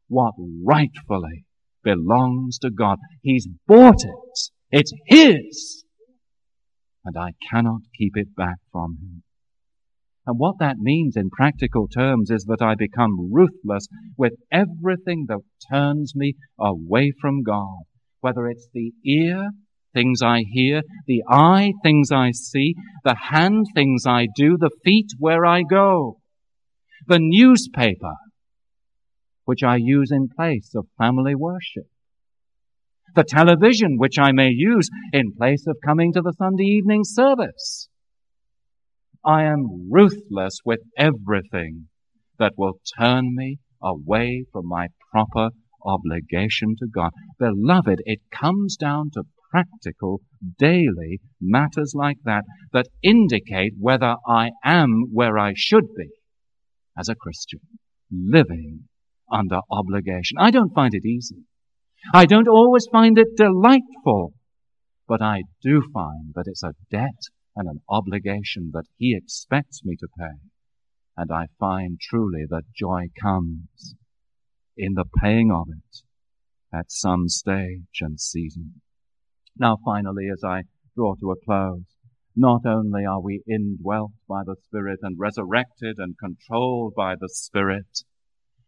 what 0.08 0.34
rightfully 0.66 1.46
belongs 1.84 2.58
to 2.60 2.70
God. 2.70 2.98
He's 3.22 3.48
bought 3.68 4.04
it. 4.04 4.50
It's 4.72 4.92
His. 5.08 5.86
And 7.06 7.16
I 7.18 7.32
cannot 7.50 7.82
keep 7.98 8.14
it 8.16 8.36
back 8.36 8.58
from 8.72 8.98
Him. 9.02 9.24
And 10.28 10.38
what 10.38 10.60
that 10.60 10.78
means 10.78 11.16
in 11.18 11.30
practical 11.32 11.88
terms 11.88 12.30
is 12.30 12.46
that 12.46 12.62
I 12.62 12.76
become 12.76 13.32
ruthless 13.32 13.88
with 14.18 14.34
everything 14.52 15.26
that 15.28 15.40
turns 15.72 16.14
me 16.16 16.36
away 16.60 17.12
from 17.20 17.42
God. 17.42 17.84
Whether 18.20 18.48
it's 18.48 18.68
the 18.72 18.92
ear 19.04 19.50
things 19.94 20.22
I 20.24 20.44
hear, 20.48 20.82
the 21.08 21.24
eye, 21.30 21.74
things 21.84 22.12
I 22.12 22.32
see, 22.32 22.76
the 23.04 23.16
hand, 23.16 23.66
things 23.76 24.06
I 24.08 24.28
do, 24.36 24.58
the 24.58 24.72
feet, 24.84 25.12
where 25.20 25.46
I 25.46 25.64
go, 25.64 26.18
the 27.08 27.20
newspaper, 27.20 28.16
which 29.46 29.64
I 29.64 29.78
use 29.78 30.12
in 30.12 30.30
place 30.30 30.72
of 30.76 30.88
family 30.98 31.36
worship, 31.36 31.88
the 33.16 33.24
television, 33.24 33.98
which 33.98 34.18
I 34.20 34.32
may 34.32 34.50
use 34.50 34.90
in 35.12 35.34
place 35.38 35.66
of 35.68 35.78
coming 35.86 36.14
to 36.14 36.22
the 36.22 36.34
Sunday 36.38 36.64
evening 36.64 37.02
service. 37.04 37.90
I 39.26 39.44
am 39.44 39.90
ruthless 39.92 40.60
with 40.66 40.80
everything 40.98 41.88
that 42.40 42.54
will 42.58 42.80
turn 42.98 43.36
me 43.36 43.60
away 43.84 44.46
from 44.52 44.68
my 44.68 44.88
proper 45.12 45.50
obligation 45.86 46.76
to 46.80 46.88
God. 46.88 47.12
Beloved, 47.38 48.00
it 48.06 48.20
comes 48.32 48.78
down 48.78 49.12
to 49.14 49.24
practical, 49.52 50.22
daily 50.58 51.20
matters 51.40 51.94
like 51.96 52.18
that 52.24 52.46
that 52.74 52.88
indicate 53.04 53.74
whether 53.78 54.16
I 54.28 54.52
am 54.64 55.10
where 55.12 55.38
I 55.38 55.54
should 55.56 55.94
be 55.96 56.10
as 56.98 57.10
a 57.10 57.16
Christian, 57.16 57.60
living 58.12 58.86
under 59.32 59.60
obligation. 59.70 60.38
I 60.40 60.52
don't 60.52 60.74
find 60.74 60.94
it 60.94 61.06
easy. 61.06 61.44
I 62.14 62.26
don't 62.26 62.48
always 62.48 62.88
find 62.92 63.18
it 63.18 63.36
delightful, 63.38 64.34
but 65.08 65.22
I 65.22 65.44
do 65.62 65.84
find 65.94 66.34
that 66.36 66.46
it's 66.48 66.64
a 66.64 66.74
debt 66.90 67.30
and 67.56 67.70
an 67.70 67.82
obligation 67.90 68.72
that 68.74 68.86
He 68.98 69.16
expects 69.16 69.84
me 69.84 69.96
to 70.00 70.08
pay. 70.18 70.38
And 71.18 71.32
I 71.32 71.48
find 71.60 72.00
truly 72.00 72.46
that 72.50 72.74
joy 72.76 73.10
comes 73.22 73.96
in 74.78 74.94
the 74.94 75.06
paying 75.22 75.52
of 75.52 75.68
it 75.70 75.98
at 76.74 76.92
some 76.92 77.28
stage 77.28 78.00
and 78.00 78.20
season. 78.20 78.82
Now 79.58 79.78
finally, 79.84 80.30
as 80.32 80.44
I 80.44 80.64
draw 80.96 81.16
to 81.16 81.32
a 81.32 81.36
close, 81.46 81.84
not 82.36 82.66
only 82.66 83.06
are 83.06 83.22
we 83.22 83.44
indwelt 83.48 84.14
by 84.28 84.44
the 84.46 84.56
Spirit 84.64 85.00
and 85.02 85.20
resurrected 85.20 85.98
and 85.98 86.16
controlled 86.18 86.94
by 86.96 87.16
the 87.16 87.30
Spirit 87.30 88.04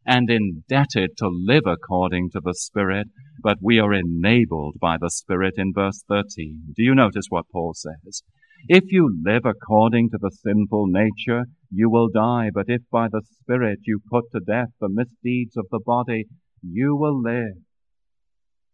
and 0.06 0.30
indebted 0.30 1.12
to 1.18 1.30
live 1.30 1.66
according 1.66 2.30
to 2.32 2.42
the 2.44 2.54
Spirit, 2.54 3.08
but 3.42 3.58
we 3.62 3.80
are 3.80 3.94
enabled 3.94 4.76
by 4.82 4.98
the 5.00 5.10
Spirit 5.10 5.54
in 5.58 5.72
verse 5.74 6.04
13. 6.10 6.74
Do 6.76 6.84
you 6.84 6.94
notice 6.94 7.28
what 7.30 7.50
Paul 7.52 7.74
says? 7.74 8.24
If 8.68 8.92
you 8.92 9.10
live 9.24 9.46
according 9.46 10.10
to 10.10 10.18
the 10.20 10.32
sinful 10.32 10.88
nature, 10.88 11.46
you 11.72 11.90
will 11.90 12.10
die, 12.10 12.50
but 12.54 12.66
if 12.68 12.82
by 12.92 13.08
the 13.08 13.22
Spirit 13.42 13.80
you 13.84 14.00
put 14.10 14.26
to 14.32 14.40
death 14.40 14.70
the 14.80 14.90
misdeeds 14.90 15.56
of 15.58 15.68
the 15.72 15.82
body, 15.86 16.26
you 16.62 16.96
will 16.96 17.22
live. 17.22 17.58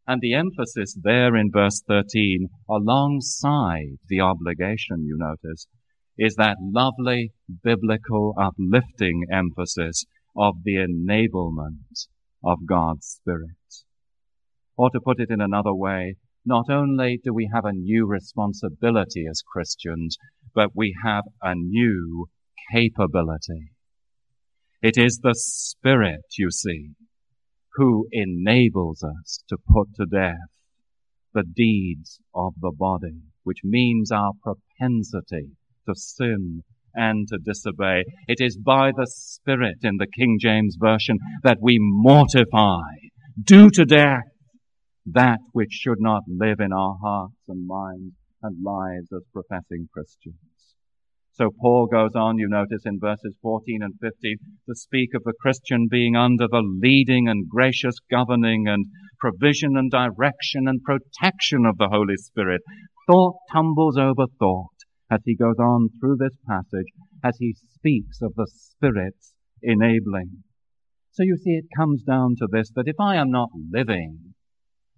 And 0.10 0.22
the 0.22 0.34
emphasis 0.34 0.98
there 1.00 1.36
in 1.36 1.52
verse 1.54 1.84
13, 1.88 2.48
alongside 2.68 4.00
the 4.08 4.22
obligation, 4.22 5.06
you 5.06 5.16
notice, 5.20 5.68
is 6.18 6.34
that 6.34 6.58
lovely 6.60 7.32
biblical 7.64 8.34
uplifting 8.36 9.26
emphasis 9.32 10.06
of 10.36 10.56
the 10.64 10.78
enablement 10.78 12.08
of 12.44 12.66
God's 12.66 13.20
Spirit. 13.22 13.52
Or 14.76 14.90
to 14.90 15.00
put 15.00 15.20
it 15.20 15.30
in 15.30 15.42
another 15.42 15.76
way, 15.76 16.16
not 16.44 16.72
only 16.72 17.20
do 17.24 17.32
we 17.32 17.48
have 17.54 17.66
a 17.66 17.72
new 17.72 18.08
responsibility 18.08 19.28
as 19.30 19.44
Christians, 19.44 20.18
but 20.56 20.72
we 20.74 20.96
have 21.04 21.26
a 21.44 21.54
new 21.54 22.30
capability. 22.74 23.74
It 24.82 24.98
is 24.98 25.20
the 25.22 25.36
Spirit, 25.36 26.26
you 26.36 26.50
see, 26.50 26.94
who 27.76 28.08
enables 28.12 29.04
us 29.04 29.44
to 29.50 29.58
put 29.68 29.94
to 29.96 30.06
death 30.06 30.50
the 31.34 31.44
deeds 31.44 32.20
of 32.34 32.54
the 32.60 32.72
body, 32.76 33.22
which 33.44 33.60
means 33.64 34.12
our 34.12 34.34
propensity 34.42 35.52
to 35.88 35.96
sin 35.96 36.64
and 36.96 37.28
to 37.28 37.38
disobey. 37.38 38.04
It 38.28 38.38
is 38.40 38.58
by 38.58 38.92
the 38.96 39.08
Spirit 39.08 39.78
in 39.84 39.98
the 39.98 40.08
King 40.08 40.38
James 40.42 40.76
Version 40.80 41.18
that 41.44 41.60
we 41.62 41.78
mortify, 41.80 42.82
do 43.42 43.70
to 43.72 43.86
death 43.86 44.24
that 45.06 45.40
which 45.54 45.72
should 45.72 46.00
not 46.00 46.24
live 46.28 46.60
in 46.60 46.74
our 46.74 46.98
hearts 47.02 47.36
and 47.48 47.66
minds 47.66 48.16
and 48.42 48.64
lives 48.64 49.08
as 49.14 49.24
professing 49.34 49.88
Christians. 49.94 50.36
So 51.40 51.52
Paul 51.58 51.88
goes 51.88 52.16
on, 52.16 52.38
you 52.38 52.50
notice 52.50 52.82
in 52.84 53.00
verses 53.00 53.34
14 53.42 53.82
and 53.82 53.94
15, 54.02 54.38
to 54.68 54.76
speak 54.76 55.12
of 55.16 55.24
the 55.24 55.32
Christian 55.40 55.88
being 55.90 56.14
under 56.14 56.48
the 56.52 56.62
leading 56.62 57.30
and 57.30 57.48
gracious 57.48 57.96
governing 58.12 58.68
and 58.68 58.88
provision 59.22 59.78
and 59.78 59.90
direction 59.90 60.68
and 60.68 60.84
protection 60.84 61.66
of 61.66 61.78
the 61.78 61.88
Holy 61.90 62.18
Spirit. 62.18 62.62
Thought 63.08 63.38
tumbles 63.54 63.98
over 63.98 64.26
thought 64.38 64.76
as 65.10 65.22
he 65.24 65.34
goes 65.34 65.56
on 65.58 65.88
through 66.02 66.18
this 66.20 66.36
passage, 66.46 66.92
as 67.24 67.38
he 67.40 67.56
speaks 67.70 68.22
of 68.22 68.34
the 68.36 68.48
Spirit's 68.54 69.34
enabling. 69.64 70.44
So 71.12 71.24
you 71.24 71.38
see, 71.38 71.52
it 71.52 71.68
comes 71.74 72.04
down 72.04 72.36
to 72.40 72.48
this, 72.52 72.70
that 72.76 72.90
if 72.90 73.00
I 73.00 73.16
am 73.16 73.32
not 73.32 73.50
living 73.72 74.34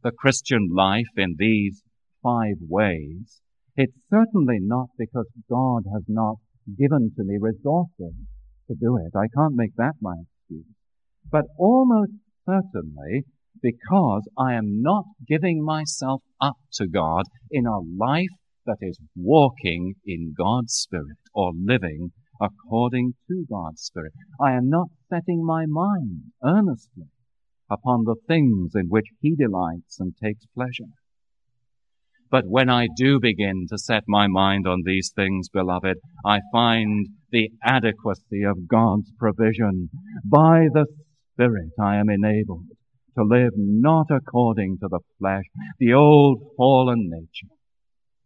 the 0.01 0.12
Christian 0.12 0.69
life 0.75 1.13
in 1.17 1.36
these 1.38 1.84
five 2.23 2.58
ways, 2.67 3.41
it's 3.75 3.97
certainly 4.10 4.60
not 4.60 4.88
because 4.97 5.27
God 5.49 5.84
has 5.93 6.03
not 6.07 6.38
given 6.77 7.12
to 7.17 7.23
me 7.23 7.38
resources 7.39 8.13
to 8.67 8.75
do 8.79 8.97
it. 8.97 9.15
I 9.15 9.27
can't 9.36 9.55
make 9.55 9.75
that 9.77 9.93
my 10.01 10.15
excuse. 10.21 10.65
But 11.31 11.45
almost 11.57 12.12
certainly 12.45 13.25
because 13.62 14.27
I 14.38 14.53
am 14.53 14.81
not 14.81 15.05
giving 15.27 15.63
myself 15.63 16.21
up 16.39 16.57
to 16.73 16.88
God 16.88 17.23
in 17.49 17.65
a 17.65 17.79
life 17.79 18.36
that 18.65 18.78
is 18.82 18.99
walking 19.15 19.95
in 20.05 20.34
God's 20.38 20.74
Spirit 20.74 21.17
or 21.34 21.51
living 21.55 22.11
according 22.41 23.13
to 23.28 23.45
God's 23.49 23.82
Spirit. 23.82 24.13
I 24.39 24.53
am 24.53 24.69
not 24.69 24.88
setting 25.09 25.45
my 25.45 25.65
mind 25.67 26.34
earnestly 26.43 27.07
upon 27.69 28.03
the 28.03 28.15
things 28.28 28.72
in 28.76 28.88
which 28.88 29.05
He 29.22 29.36
delights 29.36 29.99
and 29.99 30.13
takes 30.22 30.45
pleasure. 30.55 30.91
But 32.32 32.45
when 32.47 32.69
I 32.69 32.88
do 32.95 33.19
begin 33.19 33.65
to 33.69 33.77
set 33.77 34.03
my 34.07 34.27
mind 34.27 34.65
on 34.65 34.84
these 34.86 35.11
things, 35.13 35.49
beloved, 35.49 35.97
I 36.25 36.39
find 36.53 37.09
the 37.29 37.49
adequacy 37.61 38.43
of 38.43 38.69
God's 38.69 39.11
provision. 39.19 39.89
By 40.23 40.67
the 40.73 40.86
Spirit 41.34 41.71
I 41.77 41.97
am 41.97 42.09
enabled 42.09 42.67
to 43.17 43.25
live 43.25 43.51
not 43.57 44.07
according 44.09 44.77
to 44.79 44.88
the 44.89 45.01
flesh, 45.19 45.43
the 45.77 45.93
old 45.93 46.39
fallen 46.55 47.09
nature, 47.09 47.53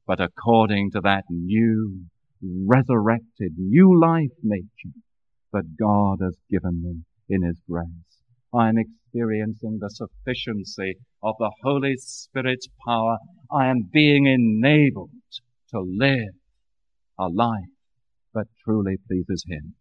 but 0.05 0.21
according 0.21 0.91
to 0.91 1.01
that 1.01 1.23
new, 1.29 2.01
resurrected, 2.43 3.53
new 3.57 3.99
life 3.99 4.37
nature 4.43 4.95
that 5.51 5.75
God 5.79 6.19
has 6.23 6.37
given 6.51 6.83
me 6.83 7.01
in 7.27 7.41
His 7.41 7.59
grace. 7.67 7.87
I 8.53 8.69
am 8.69 8.77
experiencing 8.77 9.79
the 9.81 9.89
sufficiency 9.89 10.97
of 11.25 11.35
the 11.39 11.51
Holy 11.63 11.95
Spirit's 11.97 12.67
power. 12.87 13.17
I 13.51 13.67
am 13.67 13.89
being 13.91 14.27
enabled 14.27 15.09
to 15.71 15.79
live 15.81 16.35
a 17.19 17.27
life 17.27 17.73
that 18.35 18.45
truly 18.63 18.97
pleases 19.07 19.43
Him. 19.47 19.73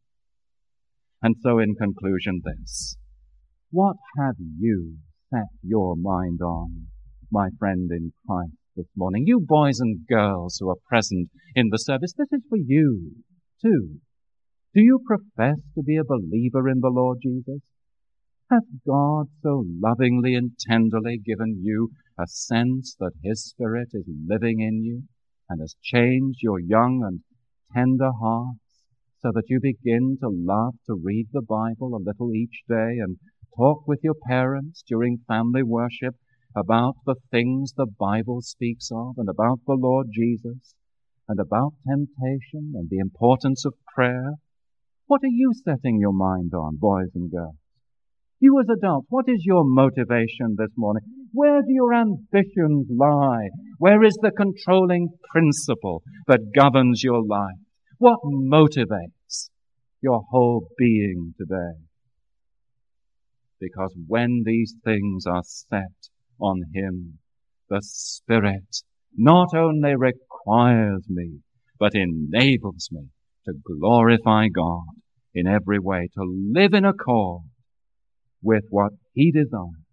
And 1.23 1.37
so 1.43 1.59
in 1.59 1.75
conclusion 1.75 2.41
this, 2.45 2.97
what 3.71 3.97
have 4.19 4.37
you 4.39 4.97
set 5.31 5.49
your 5.63 5.97
mind 5.97 6.41
on, 6.41 6.87
my 7.31 7.49
friend 7.59 7.91
in 7.91 8.13
Christ 8.27 8.53
this 8.77 8.87
morning? 8.97 9.25
You 9.27 9.41
boys 9.41 9.81
and 9.81 10.07
girls 10.09 10.57
who 10.59 10.71
are 10.71 10.89
present 10.89 11.29
in 11.55 11.69
the 11.71 11.79
service, 11.79 12.15
this 12.17 12.33
is 12.33 12.43
for 12.49 12.59
you 12.59 13.13
too. 13.61 14.01
Do 14.75 14.81
you 14.81 14.99
profess 15.07 15.57
to 15.75 15.83
be 15.83 15.97
a 15.97 16.05
believer 16.05 16.69
in 16.69 16.81
the 16.81 16.91
Lord 16.93 17.19
Jesus? 17.23 17.61
Hath 18.51 18.85
God 18.87 19.31
so 19.43 19.65
lovingly 19.67 20.35
and 20.35 20.53
tenderly 20.59 21.17
given 21.17 21.63
you 21.63 21.93
a 22.19 22.27
sense 22.27 22.95
that 23.01 23.15
His 23.23 23.43
Spirit 23.43 23.89
is 23.95 24.05
living 24.07 24.61
in 24.61 24.85
you 24.85 25.05
and 25.49 25.63
has 25.63 25.75
changed 25.83 26.41
your 26.43 26.61
young 26.61 27.03
and 27.03 27.23
tender 27.75 28.13
hearts 28.13 28.61
so 29.23 29.33
that 29.33 29.49
you 29.49 29.61
begin 29.61 30.19
to 30.21 30.29
love 30.29 30.75
to 30.85 30.95
read 30.95 31.29
the 31.33 31.41
Bible 31.41 31.97
a 31.97 32.05
little 32.05 32.35
each 32.35 32.65
day 32.69 32.99
and 32.99 33.19
talk 33.57 33.89
with 33.89 34.01
your 34.05 34.15
parents 34.29 34.85
during 34.87 35.25
family 35.27 35.63
worship 35.63 36.15
about 36.55 36.97
the 37.07 37.17
things 37.31 37.73
the 37.73 37.87
Bible 37.87 38.43
speaks 38.43 38.91
of 38.93 39.15
and 39.17 39.31
about 39.31 39.61
the 39.67 39.73
Lord 39.73 40.09
Jesus 40.13 40.75
and 41.29 41.41
about 41.41 41.73
temptation 41.89 42.75
and 42.75 42.91
the 42.91 42.99
importance 42.99 43.65
of 43.65 43.73
prayer? 43.95 44.35
What 45.07 45.25
are 45.25 45.29
you 45.29 45.55
setting 45.55 45.99
your 45.99 46.13
mind 46.13 46.53
on, 46.53 46.77
boys 46.77 47.11
and 47.15 47.31
girls? 47.31 47.57
You 48.45 48.61
as 48.61 48.67
adults, 48.69 49.07
what 49.09 49.25
is 49.27 49.43
your 49.47 49.63
motivation 49.65 50.57
this 50.59 50.69
morning? 50.77 51.03
Where 51.33 51.63
do 51.63 51.73
your 51.73 51.95
ambitions 51.95 52.89
lie? 52.91 53.49
Where 53.79 54.05
is 54.05 54.19
the 54.21 54.33
controlling 54.37 55.09
principle 55.33 56.03
that 56.27 56.53
governs 56.55 57.03
your 57.03 57.25
life? 57.25 57.57
What 57.97 58.19
motivates 58.23 59.49
your 60.03 60.21
whole 60.31 60.69
being 60.77 61.33
today? 61.39 61.87
Because 63.63 63.95
when 64.07 64.43
these 64.45 64.75
things 64.85 65.25
are 65.27 65.43
set 65.43 66.11
on 66.39 66.65
Him, 66.75 67.21
the 67.71 67.81
Spirit 67.81 68.83
not 69.17 69.55
only 69.57 69.95
requires 69.97 71.07
me, 71.09 71.39
but 71.79 71.95
enables 71.95 72.91
me 72.93 73.07
to 73.47 73.55
glorify 73.65 74.49
God 74.55 74.85
in 75.35 75.47
every 75.47 75.79
way, 75.79 76.11
to 76.15 76.25
live 76.53 76.75
in 76.75 76.85
accord 76.85 77.45
with 78.45 78.65
what 78.71 78.93
He 79.15 79.33
desires 79.33 79.85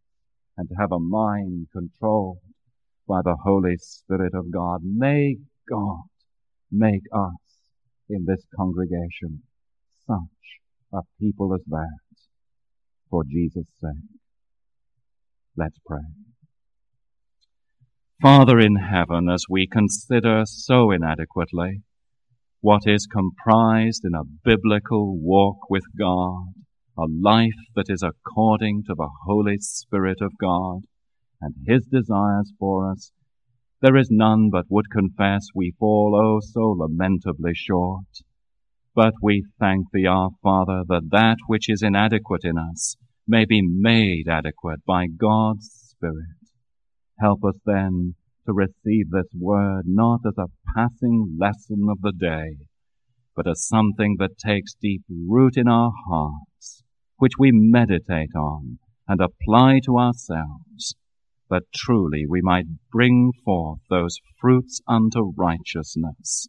and 0.58 0.70
to 0.70 0.76
have 0.80 0.92
a 0.92 1.00
mind 1.00 1.68
controlled 1.72 2.38
by 3.08 3.22
the 3.24 3.38
Holy 3.44 3.78
Spirit 3.78 4.34
of 4.36 4.52
God. 4.52 4.82
May 4.84 5.38
God 5.68 6.04
make 6.72 7.04
us 7.14 7.40
in 8.10 8.26
this 8.28 8.46
congregation 8.56 9.42
such 10.06 10.18
a 10.94 11.00
people 11.20 11.54
as 11.56 11.62
that 11.68 12.00
for 13.10 13.24
Jesus' 13.24 13.66
sake. 13.80 14.20
Let's 15.58 15.78
pray. 15.86 16.00
Father 18.22 18.60
in 18.60 18.76
heaven, 18.76 19.30
as 19.30 19.46
we 19.50 19.68
consider 19.68 20.44
so 20.46 20.92
inadequately 20.92 21.82
what 22.62 22.84
is 22.86 23.08
comprised 23.12 24.04
in 24.06 24.14
a 24.14 24.24
biblical 24.46 25.18
walk 25.20 25.70
with 25.70 25.84
God, 25.98 26.54
a 27.02 27.08
life 27.10 27.62
that 27.76 27.90
is 27.90 28.04
according 28.04 28.84
to 28.84 28.94
the 28.96 29.10
Holy 29.26 29.58
Spirit 29.60 30.20
of 30.22 30.38
God 30.40 30.82
and 31.42 31.56
His 31.68 31.86
desires 31.86 32.54
for 32.60 32.92
us, 32.92 33.12
there 33.82 33.98
is 33.98 34.10
none 34.12 34.50
but 34.52 34.66
would 34.70 34.92
confess 34.92 35.48
we 35.56 35.74
fall 35.80 36.14
oh 36.16 36.40
so 36.40 36.76
lamentably 36.78 37.54
short. 37.56 38.06
But 38.94 39.14
we 39.22 39.46
thank 39.60 39.88
Thee, 39.92 40.06
our 40.06 40.30
Father, 40.44 40.84
that 40.88 41.10
that 41.12 41.38
which 41.48 41.70
is 41.70 41.82
inadequate 41.82 42.44
in 42.44 42.58
us 42.60 42.96
may 43.28 43.46
be 43.46 43.62
made 43.62 44.26
adequate 44.30 44.86
by 44.86 45.08
God's 45.08 45.70
Spirit. 45.72 46.38
Help 47.20 47.44
us 47.44 47.56
then 47.66 48.16
to 48.46 48.54
receive 48.54 49.10
this 49.10 49.32
word 49.34 49.84
not 49.86 50.20
as 50.28 50.38
a 50.38 50.52
passing 50.76 51.38
lesson 51.40 51.88
of 51.90 52.02
the 52.02 52.12
day, 52.12 52.58
but 53.36 53.48
as 53.48 53.68
something 53.68 54.18
that 54.20 54.38
takes 54.38 54.74
deep 54.82 55.04
root 55.10 55.54
in 55.56 55.68
our 55.68 55.92
hearts, 56.10 56.81
which 57.22 57.34
we 57.38 57.52
meditate 57.54 58.34
on 58.36 58.80
and 59.08 59.22
apply 59.22 59.80
to 59.86 59.96
ourselves, 59.96 60.96
that 61.52 61.62
truly 61.72 62.26
we 62.28 62.42
might 62.42 62.66
bring 62.92 63.32
forth 63.46 63.80
those 63.92 64.18
fruits 64.40 64.82
unto 64.88 65.32
righteousness 65.38 66.48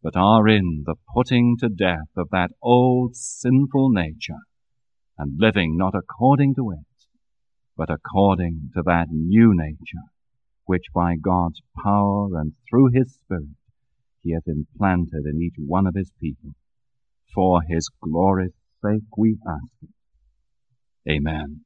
that 0.00 0.14
are 0.14 0.46
in 0.46 0.84
the 0.86 0.94
putting 1.12 1.56
to 1.58 1.68
death 1.68 2.06
of 2.16 2.28
that 2.30 2.50
old 2.62 3.16
sinful 3.16 3.90
nature 3.90 4.44
and 5.18 5.40
living 5.40 5.76
not 5.76 5.96
according 5.96 6.54
to 6.54 6.70
it, 6.70 7.08
but 7.76 7.90
according 7.90 8.70
to 8.72 8.82
that 8.86 9.08
new 9.10 9.52
nature 9.52 10.06
which 10.66 10.84
by 10.94 11.16
God's 11.16 11.62
power 11.82 12.28
and 12.38 12.52
through 12.70 12.90
His 12.94 13.18
Spirit 13.24 13.56
He 14.22 14.34
has 14.34 14.44
implanted 14.46 15.24
in 15.26 15.42
each 15.42 15.56
one 15.58 15.88
of 15.88 15.96
His 15.96 16.12
people. 16.20 16.50
For 17.34 17.62
His 17.68 17.90
glory's 18.00 18.54
sake 18.84 19.16
we 19.16 19.36
ask 19.48 19.72
it. 19.82 21.12
Amen. 21.12 21.60